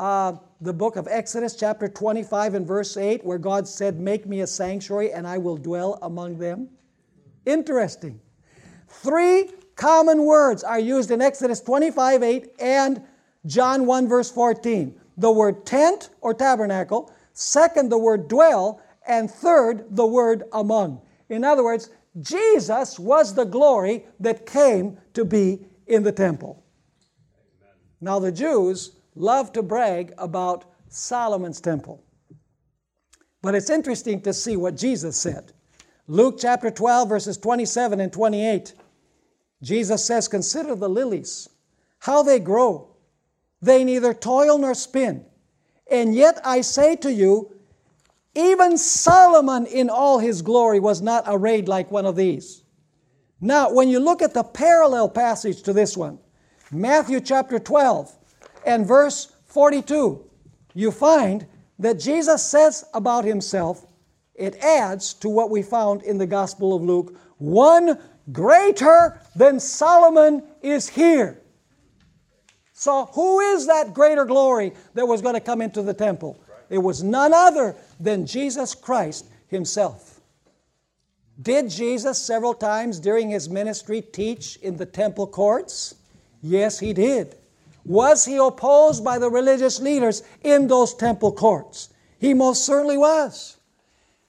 [0.00, 4.40] uh, the book of Exodus, chapter 25 and verse 8, where God said, Make me
[4.40, 6.70] a sanctuary and I will dwell among them?
[7.44, 8.18] Interesting.
[8.88, 13.02] Three common words are used in Exodus 25 8 and
[13.44, 14.98] John 1 verse 14.
[15.18, 21.02] The word tent or tabernacle, second, the word dwell, and third, the word among.
[21.28, 21.90] In other words,
[22.22, 26.64] Jesus was the glory that came to be in the temple.
[28.00, 32.02] Now, the Jews love to brag about Solomon's temple.
[33.42, 35.52] But it's interesting to see what Jesus said.
[36.06, 38.74] Luke chapter 12, verses 27 and 28.
[39.62, 41.48] Jesus says, Consider the lilies,
[42.00, 42.88] how they grow.
[43.62, 45.24] They neither toil nor spin.
[45.90, 47.52] And yet I say to you,
[48.34, 52.62] even Solomon in all his glory was not arrayed like one of these.
[53.40, 56.18] Now, when you look at the parallel passage to this one,
[56.70, 58.14] Matthew chapter 12
[58.64, 60.24] and verse 42,
[60.74, 61.46] you find
[61.78, 63.86] that Jesus says about himself,
[64.34, 67.98] it adds to what we found in the Gospel of Luke, one
[68.32, 71.40] Greater than Solomon is here.
[72.72, 76.40] So, who is that greater glory that was going to come into the temple?
[76.68, 80.20] It was none other than Jesus Christ Himself.
[81.42, 85.94] Did Jesus several times during His ministry teach in the temple courts?
[86.42, 87.36] Yes, He did.
[87.84, 91.90] Was He opposed by the religious leaders in those temple courts?
[92.18, 93.56] He most certainly was.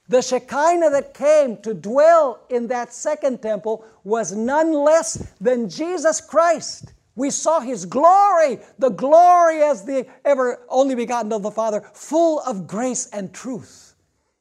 [0.08, 6.20] The Shekinah that came to dwell in that second temple was none less than Jesus
[6.20, 6.94] Christ.
[7.16, 12.40] We saw his glory, the glory as the ever only begotten of the Father, full
[12.42, 13.96] of grace and truth.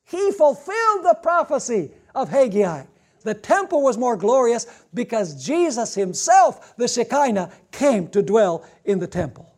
[0.04, 2.84] He fulfilled the prophecy of Haggai.
[3.22, 9.06] The temple was more glorious because Jesus himself, the Shekinah, came to dwell in the
[9.06, 9.54] temple.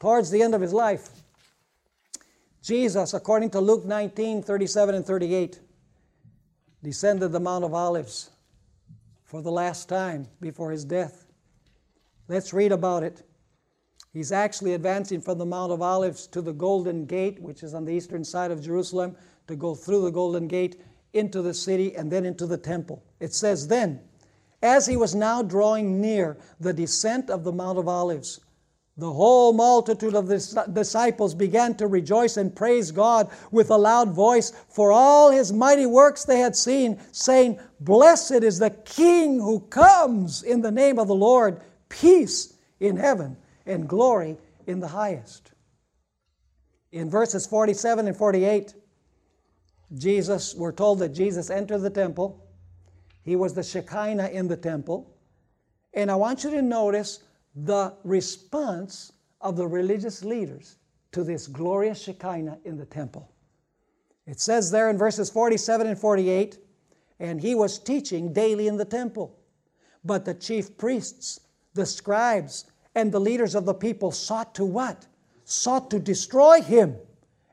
[0.00, 1.10] Towards the end of his life,
[2.62, 5.60] Jesus, according to Luke 19 37 and 38,
[6.82, 8.30] descended the Mount of Olives
[9.24, 11.26] for the last time before his death.
[12.28, 13.22] Let's read about it.
[14.12, 17.84] He's actually advancing from the Mount of Olives to the Golden Gate, which is on
[17.84, 20.80] the eastern side of Jerusalem, to go through the Golden Gate
[21.12, 23.02] into the city and then into the temple.
[23.20, 24.00] It says, Then,
[24.62, 28.40] as he was now drawing near the descent of the Mount of Olives,
[28.96, 34.12] the whole multitude of the disciples began to rejoice and praise God with a loud
[34.12, 39.60] voice for all his mighty works they had seen, saying, Blessed is the King who
[39.60, 45.52] comes in the name of the Lord, peace in heaven and glory in the highest.
[46.90, 48.74] In verses 47 and 48,
[49.96, 52.46] Jesus, we're told that Jesus entered the temple.
[53.22, 55.14] He was the Shekinah in the temple.
[55.94, 57.22] And I want you to notice
[57.54, 60.76] the response of the religious leaders
[61.12, 63.30] to this glorious Shekinah in the temple.
[64.26, 66.58] It says there in verses 47 and 48
[67.22, 69.38] and he was teaching daily in the temple.
[70.04, 71.40] But the chief priests,
[71.74, 75.06] the scribes, and the leaders of the people sought to what?
[75.44, 76.96] Sought to destroy him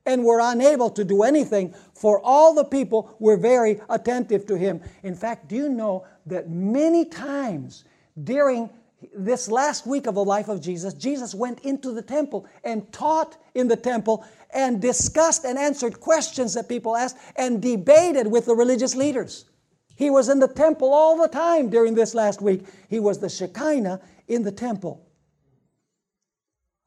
[0.09, 4.81] and were unable to do anything, for all the people were very attentive to him.
[5.03, 7.85] In fact, do you know that many times
[8.23, 8.69] during
[9.15, 13.37] this last week of the life of Jesus, Jesus went into the temple and taught
[13.53, 18.55] in the temple and discussed and answered questions that people asked and debated with the
[18.55, 19.45] religious leaders.
[19.95, 22.65] He was in the temple all the time during this last week.
[22.89, 25.05] He was the Shekinah in the temple.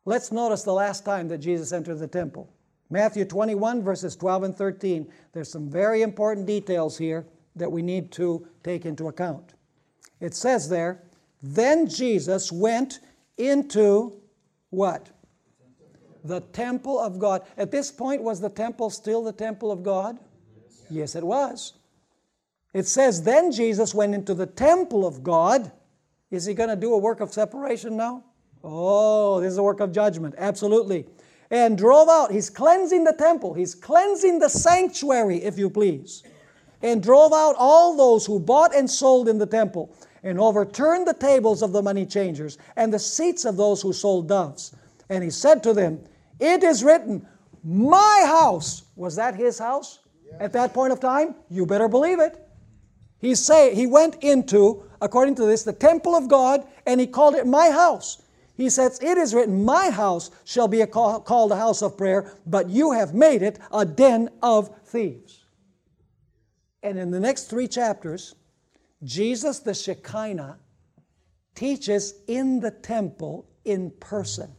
[0.04, 2.52] Let's notice the last time that Jesus entered the temple.
[2.92, 5.10] Matthew 21, verses 12 and 13.
[5.32, 7.24] There's some very important details here
[7.56, 9.54] that we need to take into account.
[10.20, 11.02] It says there,
[11.42, 13.00] then Jesus went
[13.38, 14.20] into
[14.68, 15.08] what?
[16.22, 17.42] The temple of God.
[17.56, 20.18] At this point, was the temple still the temple of God?
[20.90, 21.72] Yes, it was.
[22.74, 25.72] It says, then Jesus went into the temple of God.
[26.30, 28.22] Is he going to do a work of separation now?
[28.62, 30.34] Oh, this is a work of judgment.
[30.36, 31.06] Absolutely.
[31.52, 32.32] And drove out.
[32.32, 33.52] He's cleansing the temple.
[33.52, 36.24] He's cleansing the sanctuary, if you please.
[36.80, 41.14] And drove out all those who bought and sold in the temple and overturned the
[41.14, 44.74] tables of the money changers and the seats of those who sold doves.
[45.10, 46.00] And he said to them,
[46.40, 47.28] It is written,
[47.62, 48.84] My house.
[48.96, 49.98] Was that his house
[50.40, 51.34] at that point of time?
[51.50, 52.38] You better believe it.
[53.18, 57.34] He say he went into, according to this, the temple of God, and he called
[57.34, 58.22] it my house.
[58.54, 61.96] He says, It is written, My house shall be a call, called a house of
[61.96, 65.44] prayer, but you have made it a den of thieves.
[66.82, 68.34] And in the next three chapters,
[69.02, 70.58] Jesus the Shekinah
[71.54, 74.52] teaches in the temple in person.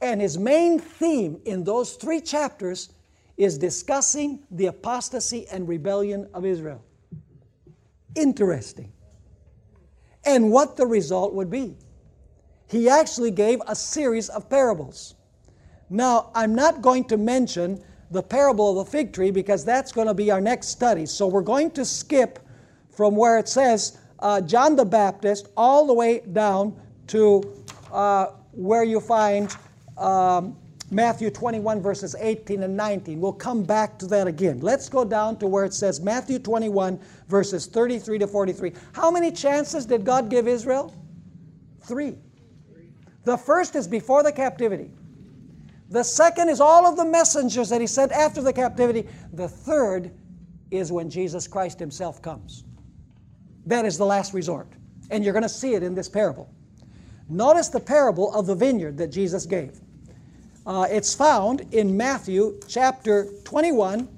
[0.00, 2.90] And his main theme in those three chapters
[3.36, 6.84] is discussing the apostasy and rebellion of Israel.
[8.14, 8.92] Interesting.
[10.24, 11.76] And what the result would be.
[12.68, 15.14] He actually gave a series of parables.
[15.90, 20.06] Now, I'm not going to mention the parable of the fig tree because that's going
[20.06, 21.06] to be our next study.
[21.06, 22.38] So we're going to skip
[22.90, 28.84] from where it says uh, John the Baptist all the way down to uh, where
[28.84, 29.54] you find
[29.98, 30.56] um,
[30.90, 33.20] Matthew 21, verses 18 and 19.
[33.20, 34.60] We'll come back to that again.
[34.60, 38.72] Let's go down to where it says Matthew 21, verses 33 to 43.
[38.92, 40.94] How many chances did God give Israel?
[41.82, 42.16] Three.
[43.24, 44.90] The first is before the captivity.
[45.90, 49.06] The second is all of the messengers that he sent after the captivity.
[49.32, 50.10] The third
[50.70, 52.64] is when Jesus Christ himself comes.
[53.66, 54.68] That is the last resort.
[55.10, 56.50] And you're going to see it in this parable.
[57.28, 59.80] Notice the parable of the vineyard that Jesus gave.
[60.66, 64.08] Uh, it's found in Matthew chapter 21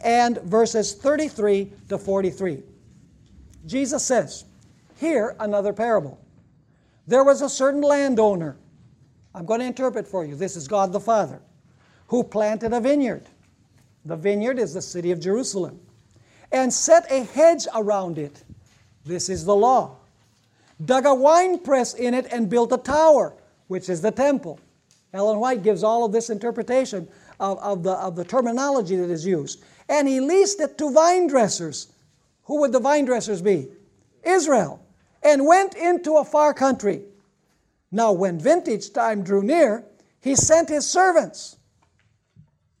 [0.00, 2.62] and verses 33 to 43.
[3.66, 4.44] Jesus says,
[4.96, 6.18] Here another parable.
[7.08, 8.56] There was a certain landowner.
[9.34, 10.36] I'm going to interpret for you.
[10.36, 11.40] This is God the Father,
[12.06, 13.26] who planted a vineyard.
[14.04, 15.80] The vineyard is the city of Jerusalem,
[16.52, 18.44] and set a hedge around it
[19.08, 19.96] this is the law.
[20.84, 23.34] Dug a wine press in it and built a tower,
[23.66, 24.60] which is the temple.
[25.14, 27.08] Ellen White gives all of this interpretation
[27.40, 29.64] of, of, the, of the terminology that is used.
[29.88, 31.90] And he leased it to vine dressers.
[32.44, 33.68] Who would the vine dressers be?
[34.22, 34.84] Israel.
[35.22, 37.02] And went into a far country.
[37.90, 39.84] Now, when vintage time drew near,
[40.20, 41.56] he sent his servants.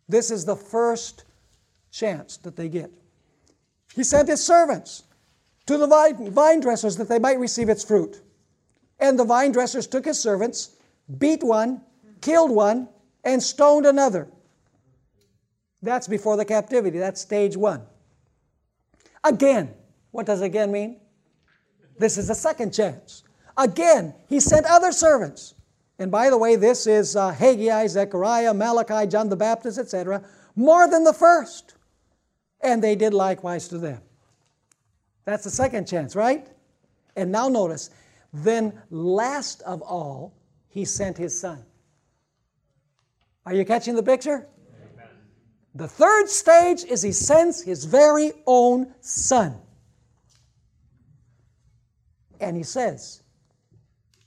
[0.08, 1.24] This is the first
[1.90, 2.90] chance that they get.
[3.94, 5.04] He sent his servants
[5.66, 8.20] to the vine, vine dressers that they might receive its fruit.
[9.00, 10.76] And the vine dressers took his servants,
[11.18, 11.82] beat one,
[12.20, 12.88] killed one,
[13.24, 14.28] and stoned another.
[15.82, 16.98] That's before the captivity.
[16.98, 17.82] That's stage one.
[19.24, 19.74] Again,
[20.10, 21.00] what does again mean?
[21.98, 23.24] This is the second chance.
[23.56, 25.54] Again, he sent other servants.
[25.98, 30.22] And by the way, this is uh, Haggai, Zechariah, Malachi, John the Baptist, etc.,
[30.54, 31.74] more than the first.
[32.60, 34.00] And they did likewise to them.
[35.24, 36.46] That's the second chance, right?
[37.16, 37.90] And now notice,
[38.32, 40.34] then last of all,
[40.68, 41.64] he sent his son.
[43.44, 44.46] Are you catching the picture?
[44.94, 45.08] Amen.
[45.74, 49.60] The third stage is he sends his very own son.
[52.40, 53.22] And he says,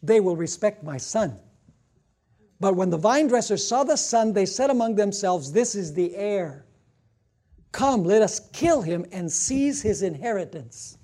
[0.03, 1.38] They will respect my son.
[2.59, 6.16] But when the vine dressers saw the son, they said among themselves, This is the
[6.16, 6.66] heir.
[7.72, 10.97] Come, let us kill him and seize his inheritance.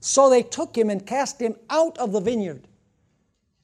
[0.00, 2.68] So they took him and cast him out of the vineyard.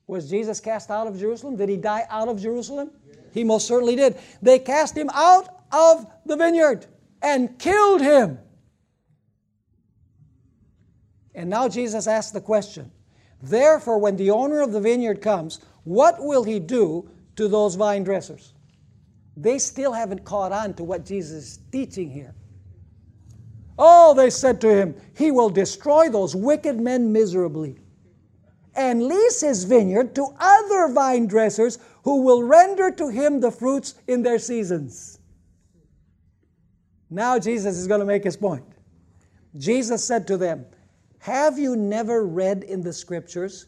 [0.07, 1.57] Was Jesus cast out of Jerusalem?
[1.57, 2.90] Did he die out of Jerusalem?
[3.07, 3.18] Yes.
[3.32, 4.16] He most certainly did.
[4.40, 6.86] They cast him out of the vineyard
[7.22, 8.38] and killed him.
[11.37, 12.91] And now Jesus asks the question
[13.43, 18.03] Therefore, when the owner of the vineyard comes, what will he do to those vine
[18.03, 18.55] dressers?
[19.37, 22.34] They still haven't caught on to what Jesus is teaching here.
[23.78, 27.78] Oh, they said to him, He will destroy those wicked men miserably
[28.74, 33.95] and lease his vineyard to other vine dressers who will render to him the fruits
[34.07, 35.18] in their seasons.
[37.11, 38.64] Now Jesus is going to make his point.
[39.57, 40.66] Jesus said to them,
[41.26, 43.66] Have you never read in the scriptures,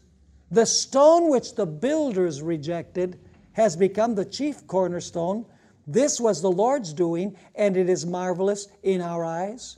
[0.49, 3.19] the stone which the builders rejected
[3.51, 5.45] has become the chief cornerstone?
[5.85, 9.77] This was the Lord's doing, and it is marvelous in our eyes.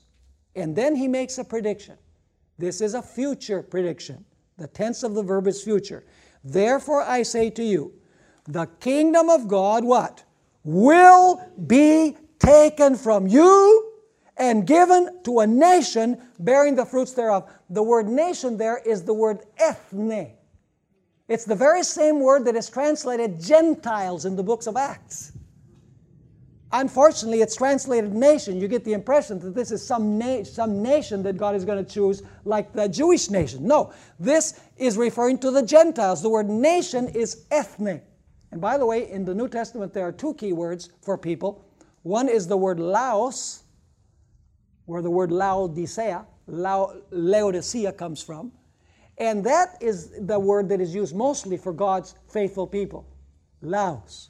[0.55, 1.97] And then he makes a prediction.
[2.59, 4.25] This is a future prediction.
[4.59, 6.05] The tense of the verb is future.
[6.43, 7.93] Therefore, I say to you,
[8.47, 10.23] the kingdom of God, what?
[10.63, 13.90] Will be taken from you
[14.41, 17.47] and given to a nation bearing the fruits thereof.
[17.69, 20.31] The word nation there is the word ethne.
[21.27, 25.33] It's the very same word that is translated Gentiles in the books of Acts.
[26.71, 28.59] Unfortunately, it's translated nation.
[28.59, 31.83] You get the impression that this is some, na- some nation that God is going
[31.85, 33.67] to choose, like the Jewish nation.
[33.67, 36.23] No, this is referring to the Gentiles.
[36.23, 38.05] The word nation is ethnic.
[38.51, 41.63] And by the way, in the New Testament, there are two key words for people.
[42.01, 43.60] One is the word laos,
[44.91, 48.51] where the word Laodicea, Laodicea comes from.
[49.17, 53.05] And that is the word that is used mostly for God's faithful people.
[53.61, 54.29] Laos.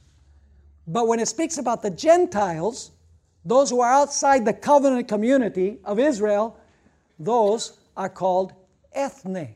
[0.87, 2.91] But when it speaks about the Gentiles,
[3.45, 6.57] those who are outside the covenant community of Israel,
[7.17, 8.53] those are called
[8.93, 9.55] ethne.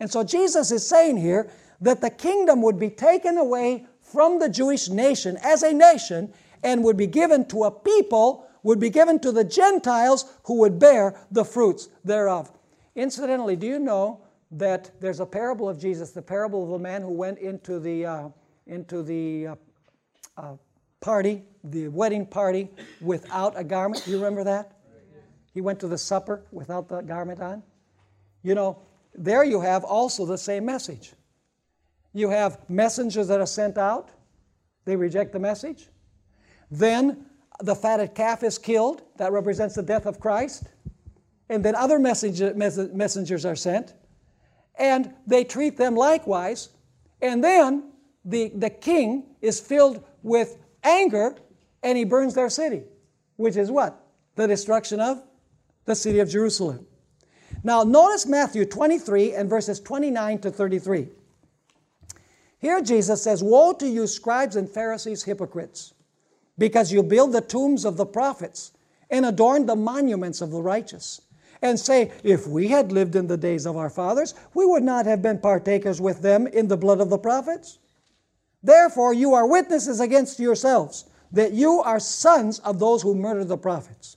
[0.00, 4.48] And so Jesus is saying here that the kingdom would be taken away from the
[4.48, 6.32] Jewish nation as a nation
[6.62, 10.78] and would be given to a people, would be given to the Gentiles who would
[10.78, 12.52] bear the fruits thereof.
[12.94, 14.20] Incidentally, do you know
[14.52, 18.04] that there's a parable of Jesus, the parable of a man who went into the,
[18.04, 18.28] uh,
[18.66, 19.54] into the uh,
[20.36, 20.56] uh,
[21.00, 22.68] party, the wedding party,
[23.00, 24.06] without a garment.
[24.06, 24.72] You remember that?
[25.54, 27.62] He went to the supper without the garment on.
[28.42, 28.82] You know,
[29.14, 31.12] there you have also the same message.
[32.12, 34.10] You have messengers that are sent out,
[34.84, 35.88] they reject the message.
[36.70, 37.26] Then
[37.60, 40.64] the fatted calf is killed, that represents the death of Christ.
[41.48, 43.94] And then other messenger, messengers are sent,
[44.76, 46.70] and they treat them likewise.
[47.20, 47.92] And then
[48.24, 51.36] the, the king is filled with anger
[51.82, 52.82] and he burns their city,
[53.36, 54.06] which is what?
[54.36, 55.22] The destruction of
[55.84, 56.86] the city of Jerusalem.
[57.64, 61.08] Now, notice Matthew 23 and verses 29 to 33.
[62.58, 65.94] Here Jesus says, Woe to you, scribes and Pharisees, hypocrites,
[66.58, 68.72] because you build the tombs of the prophets
[69.10, 71.20] and adorn the monuments of the righteous,
[71.60, 75.06] and say, If we had lived in the days of our fathers, we would not
[75.06, 77.78] have been partakers with them in the blood of the prophets.
[78.62, 83.56] Therefore, you are witnesses against yourselves that you are sons of those who murdered the
[83.56, 84.16] prophets.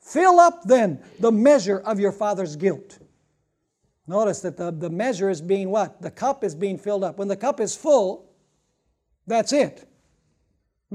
[0.00, 2.98] Fill up then the measure of your father's guilt.
[4.06, 6.02] Notice that the, the measure is being what?
[6.02, 7.18] The cup is being filled up.
[7.18, 8.30] When the cup is full,
[9.26, 9.88] that's it.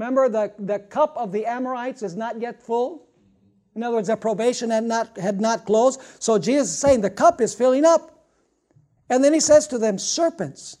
[0.00, 3.06] Remember, the, the cup of the Amorites is not yet full.
[3.76, 6.00] In other words, their probation had not, had not closed.
[6.18, 8.26] So Jesus is saying the cup is filling up.
[9.10, 10.78] And then he says to them, Serpents,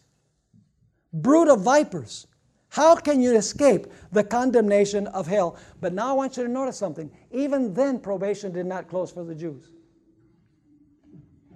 [1.12, 2.28] brood of vipers,
[2.70, 5.58] how can you escape the condemnation of hell?
[5.82, 7.10] But now I want you to notice something.
[7.30, 9.70] Even then, probation did not close for the Jews.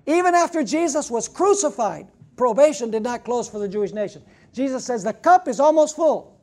[0.05, 4.23] Even after Jesus was crucified, probation did not close for the Jewish nation.
[4.53, 6.34] Jesus says the cup is almost full.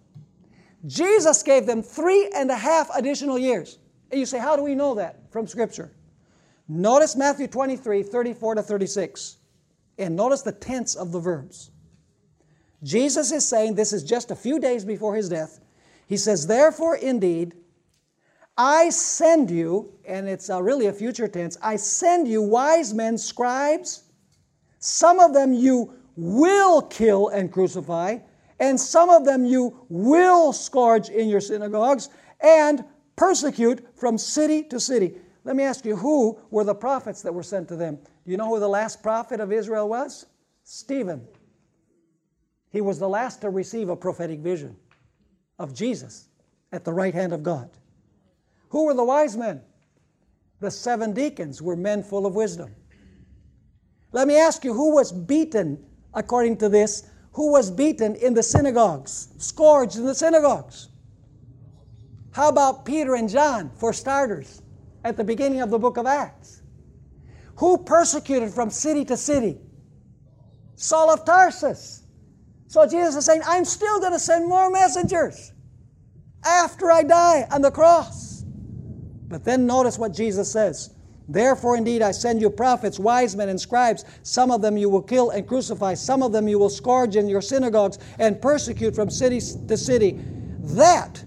[0.85, 3.77] Jesus gave them three and a half additional years.
[4.09, 5.31] And you say, how do we know that?
[5.31, 5.91] From Scripture.
[6.67, 9.37] Notice Matthew 23 34 to 36.
[9.97, 11.71] And notice the tense of the verbs.
[12.83, 15.59] Jesus is saying, this is just a few days before his death.
[16.07, 17.53] He says, Therefore, indeed,
[18.57, 23.17] I send you, and it's uh, really a future tense, I send you wise men,
[23.17, 24.03] scribes.
[24.79, 28.17] Some of them you will kill and crucify,
[28.61, 32.09] and some of them you will scourge in your synagogues
[32.39, 32.85] and
[33.15, 35.15] persecute from city to city.
[35.43, 37.95] Let me ask you, who were the prophets that were sent to them?
[37.95, 40.27] Do you know who the last prophet of Israel was?
[40.63, 41.27] Stephen.
[42.69, 44.77] He was the last to receive a prophetic vision
[45.57, 46.29] of Jesus
[46.71, 47.69] at the right hand of God.
[48.69, 49.61] Who were the wise men?
[50.59, 52.75] The seven deacons were men full of wisdom.
[54.11, 55.83] Let me ask you, who was beaten,
[56.13, 60.89] according to this, who was beaten in the synagogues, scourged in the synagogues?
[62.31, 64.61] How about Peter and John, for starters,
[65.03, 66.61] at the beginning of the book of Acts?
[67.57, 69.59] Who persecuted from city to city?
[70.75, 72.03] Saul of Tarsus.
[72.67, 75.51] So Jesus is saying, I'm still going to send more messengers
[76.45, 78.43] after I die on the cross.
[79.27, 80.95] But then notice what Jesus says.
[81.29, 84.05] Therefore, indeed, I send you prophets, wise men, and scribes.
[84.23, 85.93] Some of them you will kill and crucify.
[85.93, 90.19] Some of them you will scourge in your synagogues and persecute from city to city.
[90.59, 91.23] That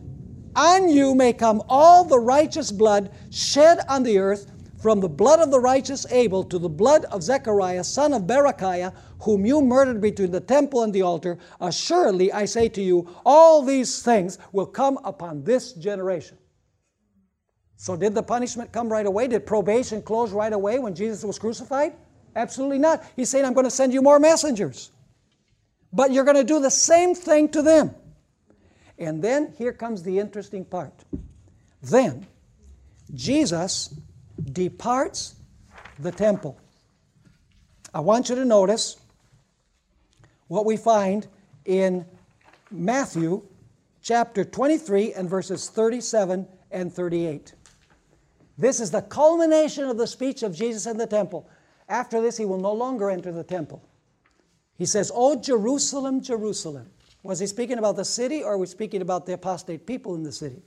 [0.57, 4.51] on you may come all the righteous blood shed on the earth,
[4.85, 8.93] from the blood of the righteous Abel to the blood of Zechariah, son of Berechiah,
[9.21, 11.39] whom you murdered between the temple and the altar.
[11.59, 16.37] Assuredly, I say to you, all these things will come upon this generation.
[17.77, 19.27] So, did the punishment come right away?
[19.27, 21.95] Did probation close right away when Jesus was crucified?
[22.37, 23.05] Absolutely not.
[23.17, 24.91] He's saying, I'm going to send you more messengers.
[25.93, 27.95] But you're going to do the same thing to them.
[28.99, 31.05] And then here comes the interesting part.
[31.83, 32.27] Then
[33.13, 33.95] Jesus
[34.53, 35.37] departs
[35.99, 36.59] the temple.
[37.93, 38.97] I want you to notice
[40.49, 41.27] what we find
[41.65, 42.05] in
[42.71, 43.43] Matthew
[44.03, 47.55] chapter 23 and verses 37 and 38.
[48.57, 51.49] This is the culmination of the speech of Jesus in the temple.
[51.89, 53.87] After this, he will no longer enter the temple.
[54.77, 56.91] He says, Oh, Jerusalem, Jerusalem.
[57.23, 60.23] Was he speaking about the city or was he speaking about the apostate people in
[60.23, 60.63] the city?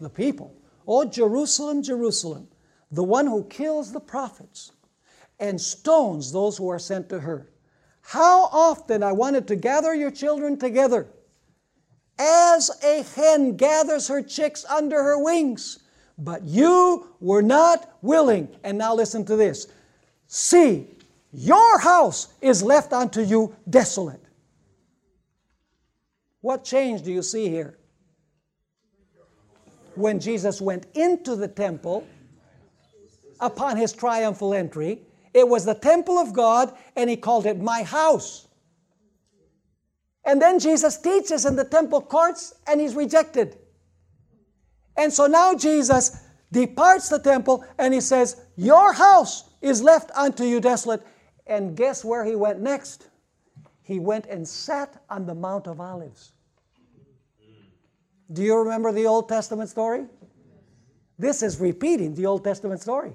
[0.00, 0.54] The people.
[0.86, 2.48] Oh, Jerusalem, Jerusalem,
[2.90, 4.72] the one who kills the prophets
[5.38, 7.48] and stones those who are sent to her.
[8.02, 11.08] How often I wanted to gather your children together
[12.18, 15.80] as a hen gathers her chicks under her wings,
[16.18, 18.48] but you were not willing.
[18.62, 19.66] And now listen to this
[20.26, 20.88] See,
[21.32, 24.20] your house is left unto you desolate.
[26.40, 27.78] What change do you see here?
[29.94, 32.06] When Jesus went into the temple
[33.40, 35.02] upon his triumphal entry,
[35.32, 38.46] it was the temple of God, and he called it my house.
[40.24, 43.58] And then Jesus teaches in the temple courts, and he's rejected.
[44.96, 46.16] And so now Jesus
[46.52, 51.02] departs the temple, and he says, Your house is left unto you desolate.
[51.46, 53.08] And guess where he went next?
[53.82, 56.32] He went and sat on the Mount of Olives.
[58.32, 60.06] Do you remember the Old Testament story?
[61.18, 63.12] This is repeating the Old Testament story.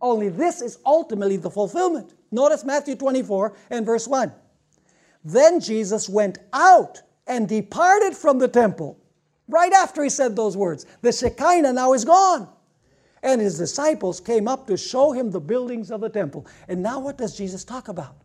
[0.00, 2.14] Only this is ultimately the fulfillment.
[2.30, 4.32] Notice Matthew 24 and verse 1.
[5.24, 8.98] Then Jesus went out and departed from the temple.
[9.48, 12.48] Right after he said those words, the Shekinah now is gone.
[13.22, 16.46] And his disciples came up to show him the buildings of the temple.
[16.68, 18.16] And now, what does Jesus talk about?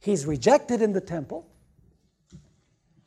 [0.00, 1.46] He's rejected in the temple.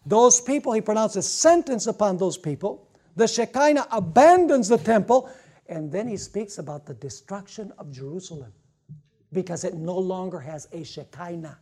[0.05, 2.88] Those people, he pronounces sentence upon those people.
[3.16, 5.30] The Shekinah abandons the temple
[5.70, 8.53] and then he speaks about the destruction of Jerusalem
[9.34, 11.60] because it no longer has a Shekinah.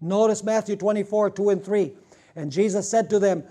[0.00, 1.94] Notice Matthew 24, 2 and 3.
[2.36, 3.44] And Jesus said to them,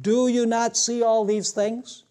[0.00, 2.04] Do you not see all these things?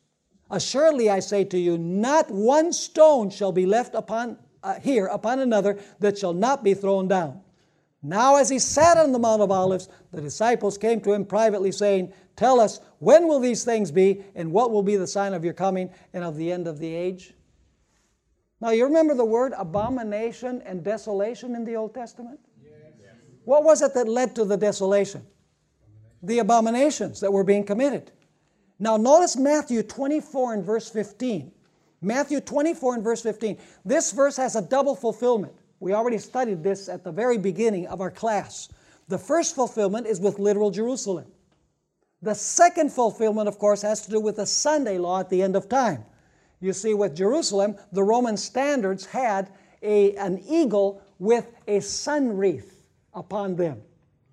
[0.49, 5.39] Assuredly, I say to you, not one stone shall be left upon uh, here upon
[5.39, 7.41] another that shall not be thrown down.
[8.03, 11.71] Now, as he sat on the Mount of Olives, the disciples came to him privately,
[11.71, 15.43] saying, Tell us, when will these things be, and what will be the sign of
[15.43, 17.33] your coming and of the end of the age?
[18.59, 22.39] Now, you remember the word abomination and desolation in the Old Testament?
[22.63, 22.73] Yes.
[23.43, 25.25] What was it that led to the desolation?
[26.23, 28.11] The abominations that were being committed.
[28.79, 31.51] Now, notice Matthew 24 and verse 15.
[32.01, 33.57] Matthew 24 and verse 15.
[33.85, 35.53] This verse has a double fulfillment.
[35.79, 38.69] We already studied this at the very beginning of our class.
[39.07, 41.25] The first fulfillment is with literal Jerusalem.
[42.21, 45.55] The second fulfillment, of course, has to do with the Sunday law at the end
[45.55, 46.05] of time.
[46.59, 49.51] You see, with Jerusalem, the Roman standards had
[49.81, 53.81] a, an eagle with a sun wreath upon them.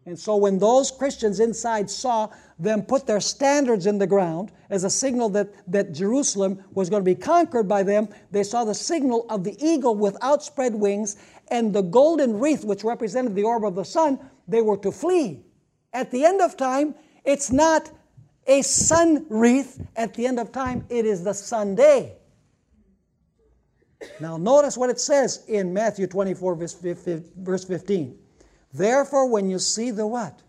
[0.09, 4.85] And so when those Christians inside saw them put their standards in the ground as
[4.85, 8.75] a signal that, that Jerusalem was going to be conquered by them, they saw the
[8.75, 13.67] signal of the eagle with outspread wings and the golden wreath, which represented the orb
[13.67, 15.45] of the sun, they were to flee.
[15.93, 16.95] At the end of time,
[17.27, 17.91] it's not
[18.47, 19.87] a sun wreath.
[19.95, 22.17] At the end of time, it is the Sunday.
[24.21, 28.19] Now, notice what it says in Matthew 24, verse 15.
[28.73, 30.41] Therefore, when you see the what?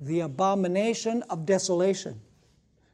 [0.00, 2.20] The abomination of desolation,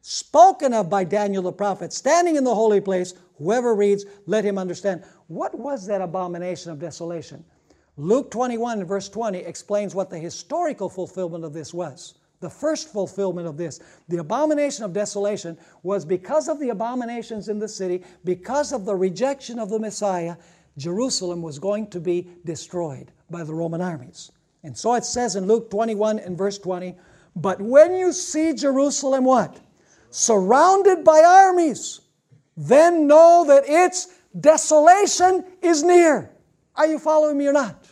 [0.00, 4.58] spoken of by Daniel the prophet, standing in the holy place, whoever reads, let him
[4.58, 5.04] understand.
[5.26, 7.44] What was that abomination of desolation?
[7.96, 13.46] Luke 21, verse 20, explains what the historical fulfillment of this was the first fulfillment
[13.46, 13.80] of this.
[14.08, 18.94] The abomination of desolation was because of the abominations in the city, because of the
[18.94, 20.36] rejection of the Messiah,
[20.76, 24.32] Jerusalem was going to be destroyed by the Roman armies.
[24.62, 26.94] And so it says in Luke 21 and verse 20,
[27.34, 29.60] but when you see Jerusalem what?
[30.10, 32.00] Surrounded by armies,
[32.56, 34.08] then know that its
[34.38, 36.30] desolation is near.
[36.76, 37.86] Are you following me or not?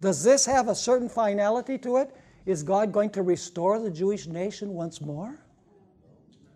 [0.00, 2.14] Does this have a certain finality to it?
[2.44, 5.41] Is God going to restore the Jewish nation once more?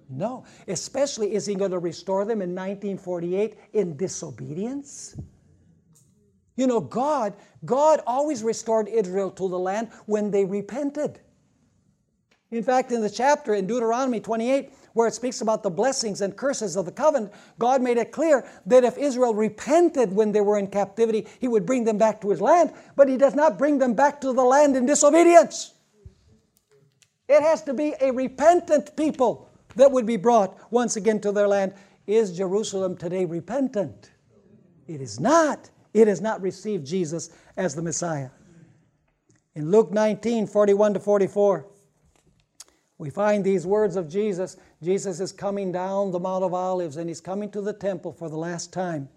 [0.08, 0.44] No.
[0.68, 5.16] Especially, is He going to restore them in 1948 in disobedience?
[6.56, 7.34] You know, God,
[7.64, 11.20] God always restored Israel to the land when they repented.
[12.50, 16.36] In fact, in the chapter in Deuteronomy 28, where it speaks about the blessings and
[16.36, 20.58] curses of the covenant, God made it clear that if Israel repented when they were
[20.58, 23.78] in captivity, He would bring them back to His land, but He does not bring
[23.78, 25.74] them back to the land in disobedience.
[27.28, 29.45] It has to be a repentant people
[29.76, 31.74] that would be brought once again to their land.
[32.06, 34.10] Is Jerusalem today repentant?
[34.86, 35.70] It is not.
[35.94, 38.30] It has not received Jesus as the Messiah.
[39.54, 41.66] In Luke 19 41 to 44,
[42.98, 44.56] we find these words of Jesus.
[44.82, 48.28] Jesus is coming down the Mount of Olives and he's coming to the temple for
[48.28, 49.08] the last time.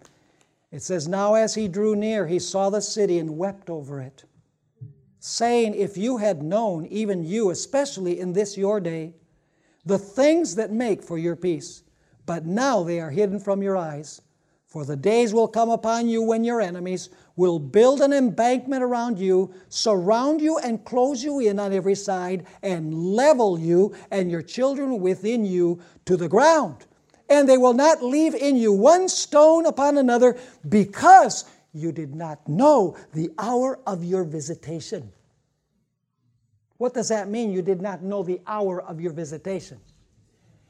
[0.72, 4.24] It says, Now as he drew near, he saw the city and wept over it
[5.20, 9.14] saying, If you had known, even you, especially in this your day,
[9.90, 11.84] the things that make for your peace,
[12.26, 14.22] but now they are hidden from your eyes.
[14.68, 19.18] For the days will come upon you when your enemies will build an embankment around
[19.18, 24.44] you, surround you and close you in on every side, and level you and your
[24.44, 26.86] children within you to the ground.
[27.28, 30.38] And they will not leave in you one stone upon another
[30.68, 35.12] because you did not know the hour of your visitation.
[36.80, 37.52] What does that mean?
[37.52, 39.80] You did not know the hour of your visitation.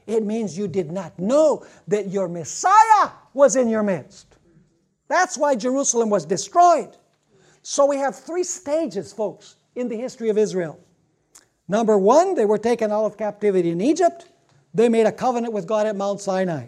[0.08, 4.26] It means you did not know that your Messiah was in your midst.
[5.06, 6.96] That's why Jerusalem was destroyed.
[7.62, 10.80] So we have three stages, folks, in the history of Israel.
[11.68, 14.28] Number one, they were taken out of captivity in Egypt.
[14.74, 16.66] They made a covenant with God at Mount Sinai.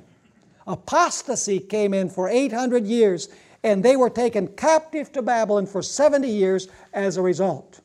[0.68, 3.28] Apostasy came in for 800 years,
[3.64, 7.80] and they were taken captive to Babylon for 70 years as a result.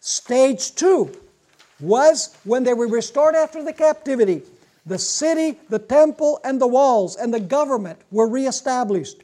[0.00, 1.14] Stage two
[1.78, 4.42] was when they were restored after the captivity.
[4.86, 9.22] The city, the temple, and the walls and the government were reestablished.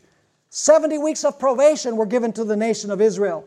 [0.51, 3.47] 70 weeks of probation were given to the nation of Israel.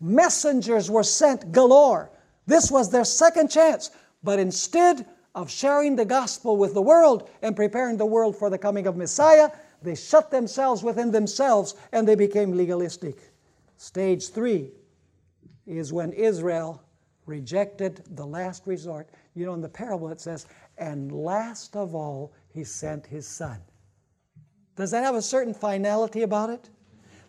[0.00, 2.10] Messengers were sent galore.
[2.46, 3.90] This was their second chance.
[4.22, 8.58] But instead of sharing the gospel with the world and preparing the world for the
[8.58, 9.50] coming of Messiah,
[9.82, 13.16] they shut themselves within themselves and they became legalistic.
[13.76, 14.70] Stage three
[15.78, 16.82] is when Israel
[17.26, 19.08] rejected the last resort.
[19.34, 20.46] You know, in the parable it says,
[20.78, 23.60] and last of all, he sent his son.
[24.76, 26.70] Does that have a certain finality about it?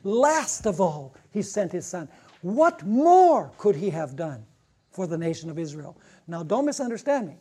[0.04, 2.10] Last of all, he sent his son.
[2.42, 4.46] What more could he have done
[4.90, 5.98] for the nation of Israel?
[6.28, 7.38] Now, don't misunderstand me.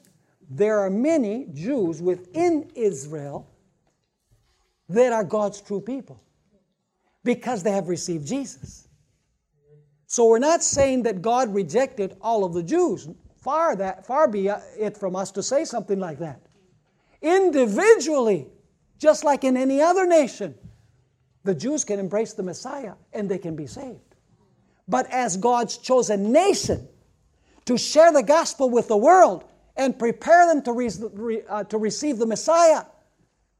[0.50, 3.48] There are many Jews within Israel
[4.88, 6.20] that are God's true people
[7.22, 8.88] because they have received Jesus.
[10.10, 13.08] So we're not saying that God rejected all of the Jews.
[13.36, 16.40] Far that far be it from us to say something like that.
[17.22, 18.48] Individually,
[18.98, 20.56] just like in any other nation,
[21.44, 24.16] the Jews can embrace the Messiah and they can be saved.
[24.88, 26.88] But as God's chosen nation
[27.66, 29.44] to share the gospel with the world
[29.76, 32.82] and prepare them to, re- uh, to receive the Messiah,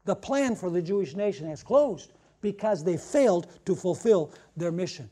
[0.05, 5.09] the plan for the Jewish nation has closed because they failed to fulfill their mission.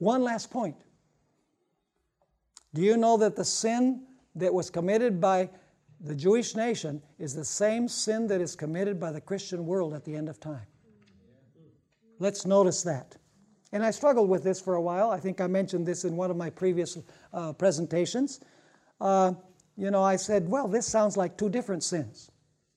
[0.00, 0.76] One last point.
[2.72, 5.50] Do you know that the sin that was committed by
[6.00, 10.04] the Jewish nation is the same sin that is committed by the Christian world at
[10.04, 10.66] the end of time?
[12.18, 13.16] Let's notice that.
[13.72, 15.10] And I struggled with this for a while.
[15.10, 16.96] I think I mentioned this in one of my previous
[17.34, 18.40] uh, presentations.
[19.02, 19.34] Uh,
[19.76, 22.30] you know, I said, well, this sounds like two different sins.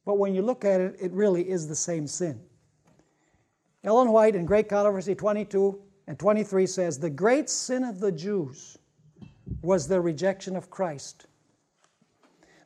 [0.05, 2.41] But when you look at it, it really is the same sin.
[3.85, 8.77] Ellen White in Great Controversy 22 and 23 says, The great sin of the Jews
[9.61, 11.27] was their rejection of Christ.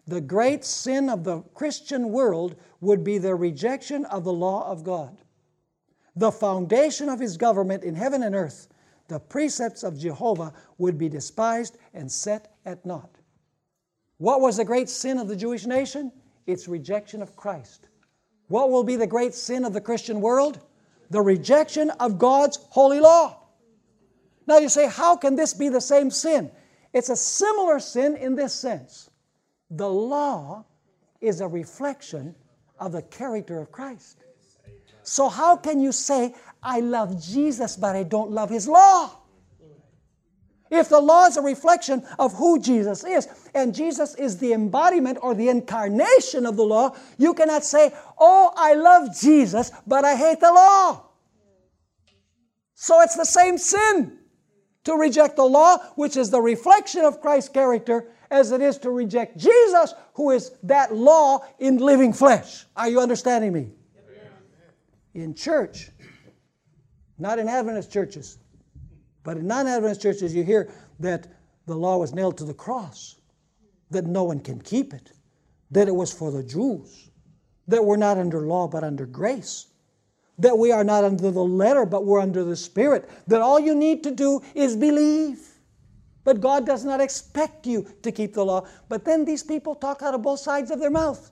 [0.08, 4.84] The great sin of the Christian world would be their rejection of the law of
[4.84, 5.18] God.
[6.16, 8.70] The foundation of his government in heaven and earth,
[9.08, 13.20] the precepts of Jehovah, would be despised and set at naught.
[14.18, 16.12] What was the great sin of the Jewish nation?
[16.48, 17.90] Its rejection of Christ.
[18.48, 20.60] What will be the great sin of the Christian world?
[21.10, 23.40] The rejection of God's holy law.
[24.48, 26.52] Now you say, how can this be the same sin?
[26.94, 29.10] It's a similar sin in this sense.
[29.70, 30.66] The law
[31.20, 32.36] is a reflection
[32.80, 34.24] of the character of Christ.
[35.04, 39.12] So, how can you say, I love Jesus, but I don't love his law?
[40.70, 45.20] If the law is a reflection of who Jesus is, and Jesus is the embodiment
[45.22, 50.16] or the incarnation of the law, you cannot say, Oh, I love Jesus, but I
[50.16, 51.04] hate the law.
[52.76, 54.20] So it's the same sin
[54.84, 58.92] to reject the law, which is the reflection of Christ's character, as it is to
[58.92, 62.66] reject Jesus, who is that law in living flesh.
[62.76, 63.72] Are you understanding me?
[65.14, 65.90] In church,
[67.18, 68.38] not in Adventist churches,
[69.28, 70.72] but in non Adventist churches, you hear
[71.02, 71.28] that
[71.66, 73.18] the law was nailed to the cross,
[73.92, 75.12] that no one can keep it,
[75.70, 77.10] that it was for the Jews,
[77.68, 79.68] that we're not under law but under grace
[80.40, 83.74] that we are not under the letter, but we're under the Spirit, that all you
[83.74, 85.40] need to do is believe.
[86.24, 88.68] But God does not expect you to keep the law.
[88.88, 91.32] But then these people talk out of both sides of their mouth.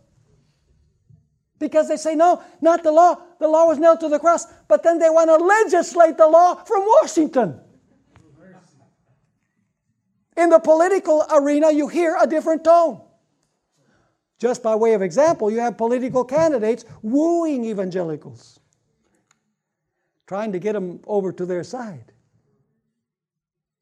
[1.60, 3.16] Because they say, no, not the law.
[3.40, 4.48] The law was nailed to the cross.
[4.68, 7.62] But then they want to legislate the law from Washington.
[10.38, 13.02] In the political arena, you hear a different tone.
[14.38, 18.60] Just by way of example, you have political candidates wooing evangelicals
[20.28, 22.12] trying to get them over to their side.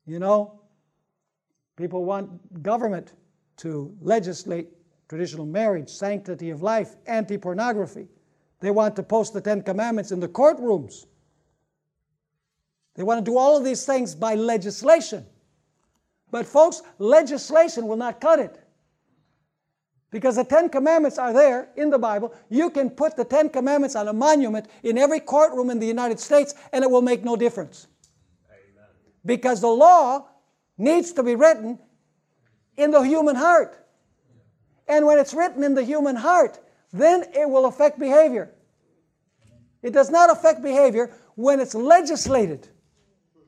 [0.06, 0.60] You know,
[1.76, 3.14] people want government
[3.58, 4.70] to legislate
[5.08, 8.08] traditional marriage, sanctity of life, anti pornography.
[8.60, 11.06] They want to post the Ten Commandments in the courtrooms.
[12.95, 15.26] They want to do all of these things by legislation.
[16.34, 18.59] But, folks, legislation will not cut it.
[20.09, 22.34] Because the Ten Commandments are there in the Bible.
[22.49, 26.19] You can put the Ten Commandments on a monument in every courtroom in the United
[26.19, 27.86] States and it will make no difference.
[28.49, 28.89] Amen.
[29.23, 30.27] Because the law
[30.75, 31.77] needs to be written
[32.77, 33.86] in the human heart.
[34.88, 36.59] And when it's written in the human heart,
[36.91, 38.49] then it will affect behavior.
[39.84, 42.69] It does not affect behavior when it's legislated.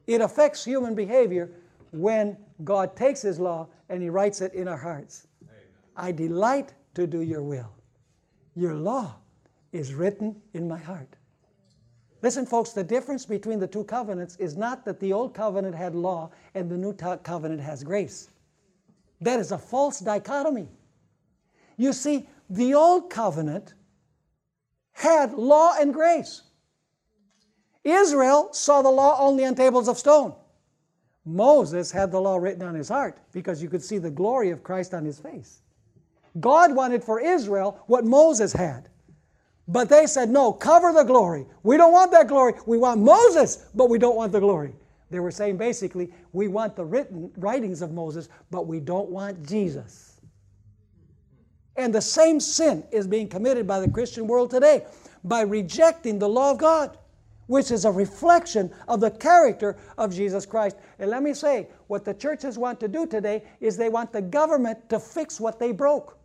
[0.06, 1.50] It affects human behavior
[1.96, 5.28] when God takes His law and He writes it in our hearts.
[5.96, 7.72] I delight to do your will.
[8.56, 9.16] Your law
[9.72, 11.16] is written in my heart.
[12.22, 15.94] Listen, folks, the difference between the two covenants is not that the old covenant had
[15.94, 18.30] law and the new covenant has grace.
[19.22, 20.68] That is a false dichotomy.
[21.78, 23.74] You see, the old covenant
[24.94, 26.44] had law and grace.
[27.84, 30.34] Israel saw the law only on tables of stone.
[31.26, 34.64] Moses had the law written on his heart because you could see the glory of
[34.64, 35.62] Christ on his face.
[36.40, 38.90] God wanted for Israel what Moses had.
[39.68, 41.46] But they said, no, cover the glory.
[41.64, 42.54] We don't want that glory.
[42.68, 44.76] We want Moses, but we don't want the glory.
[45.10, 49.48] They were saying basically, we want the written writings of Moses, but we don't want
[49.48, 50.22] Jesus.
[51.78, 54.86] And the same sin is being committed by the Christian world today
[55.24, 56.98] by rejecting the law of God,
[57.48, 60.78] which is a reflection of the character of Jesus Christ.
[61.00, 64.22] And let me say, what the churches want to do today is they want the
[64.22, 66.18] government to fix what they broke.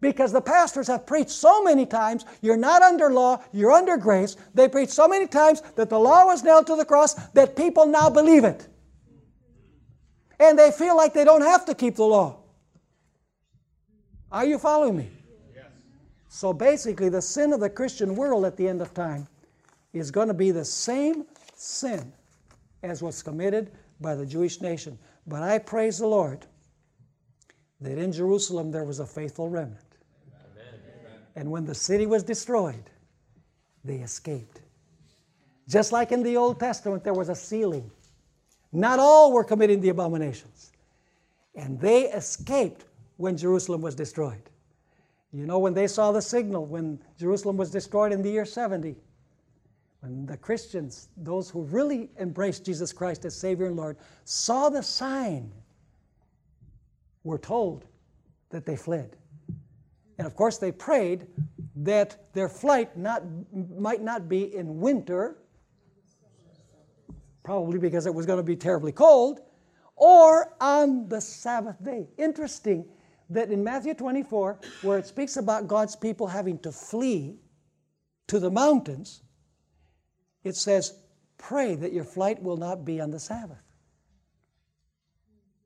[0.00, 4.36] Because the pastors have preached so many times, you're not under law, you're under grace.
[4.52, 7.86] They preached so many times that the law was nailed to the cross that people
[7.86, 8.66] now believe it.
[10.40, 12.40] And they feel like they don't have to keep the law.
[14.32, 15.10] Are you following me?
[15.54, 15.66] Yes.
[16.28, 19.28] So basically, the sin of the Christian world at the end of time
[19.92, 21.24] is going to be the same
[21.54, 22.12] sin
[22.82, 23.70] as was committed
[24.00, 24.98] by the Jewish nation.
[25.26, 26.46] But I praise the Lord
[27.80, 29.78] that in Jerusalem there was a faithful remnant.
[30.34, 30.80] Amen.
[31.36, 32.90] And when the city was destroyed,
[33.84, 34.60] they escaped.
[35.68, 37.90] Just like in the Old Testament, there was a sealing.
[38.72, 40.72] Not all were committing the abominations.
[41.54, 42.84] And they escaped
[43.16, 44.42] when Jerusalem was destroyed.
[45.32, 48.96] You know, when they saw the signal, when Jerusalem was destroyed in the year 70,
[50.02, 54.82] when the Christians, those who really embraced Jesus Christ as Savior and Lord, saw the
[54.82, 55.52] sign,
[57.22, 57.84] were told
[58.50, 59.16] that they fled.
[60.18, 61.28] And of course, they prayed
[61.76, 63.22] that their flight not,
[63.78, 65.38] might not be in winter,
[67.44, 69.40] probably because it was going to be terribly cold,
[69.94, 72.08] or on the Sabbath day.
[72.18, 72.84] Interesting
[73.30, 77.36] that in Matthew 24, where it speaks about God's people having to flee
[78.26, 79.22] to the mountains,
[80.44, 80.94] it says,
[81.38, 83.62] Pray that your flight will not be on the Sabbath.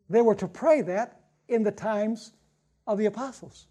[0.09, 2.33] They were to pray that in the times
[2.87, 3.67] of the apostles.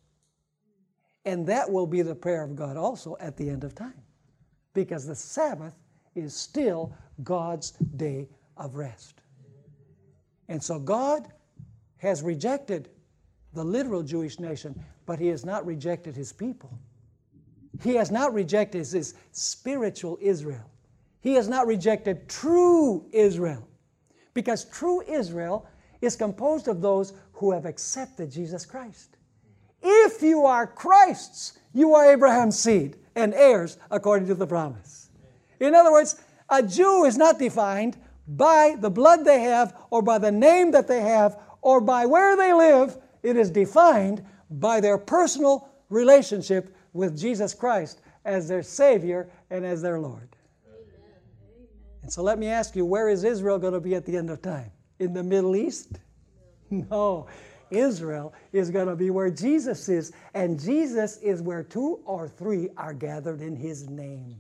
[1.26, 4.04] And that will be the prayer of God also at the end of time.
[4.74, 5.74] Because the Sabbath
[6.14, 6.94] is still
[7.24, 9.22] God's day of rest.
[10.48, 11.28] And so God
[11.98, 12.90] has rejected
[13.54, 16.78] the literal Jewish nation, but He has not rejected His people.
[17.82, 20.70] He has not rejected His spiritual Israel.
[21.26, 23.68] He has not rejected true Israel
[24.36, 25.66] because true Israel
[26.00, 29.18] is composed of those who have accepted Jesus Christ.
[29.82, 35.10] If you are Christ's, you are Abraham's seed and heirs according to the promise.
[35.60, 36.16] In other words,
[36.48, 37.98] a Jew is not defined
[38.28, 42.38] by the blood they have or by the name that they have or by where
[42.38, 43.00] they live.
[43.24, 49.82] It is defined by their personal relationship with Jesus Christ as their Savior and as
[49.82, 50.35] their Lord.
[52.06, 54.30] And so let me ask you, where is Israel going to be at the end
[54.30, 54.70] of time?
[55.00, 55.98] In the Middle East?
[56.70, 57.26] No.
[57.72, 62.70] Israel is going to be where Jesus is, and Jesus is where two or three
[62.78, 64.36] are gathered in his name.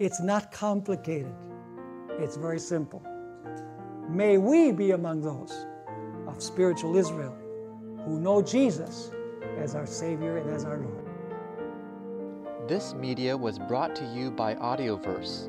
[0.00, 1.32] It's not complicated,
[2.18, 3.04] it's very simple.
[4.08, 5.64] May we be among those
[6.26, 7.36] of spiritual Israel
[8.04, 9.12] who know Jesus
[9.58, 11.08] as our Savior and as our Lord.
[12.68, 15.48] This media was brought to you by Audioverse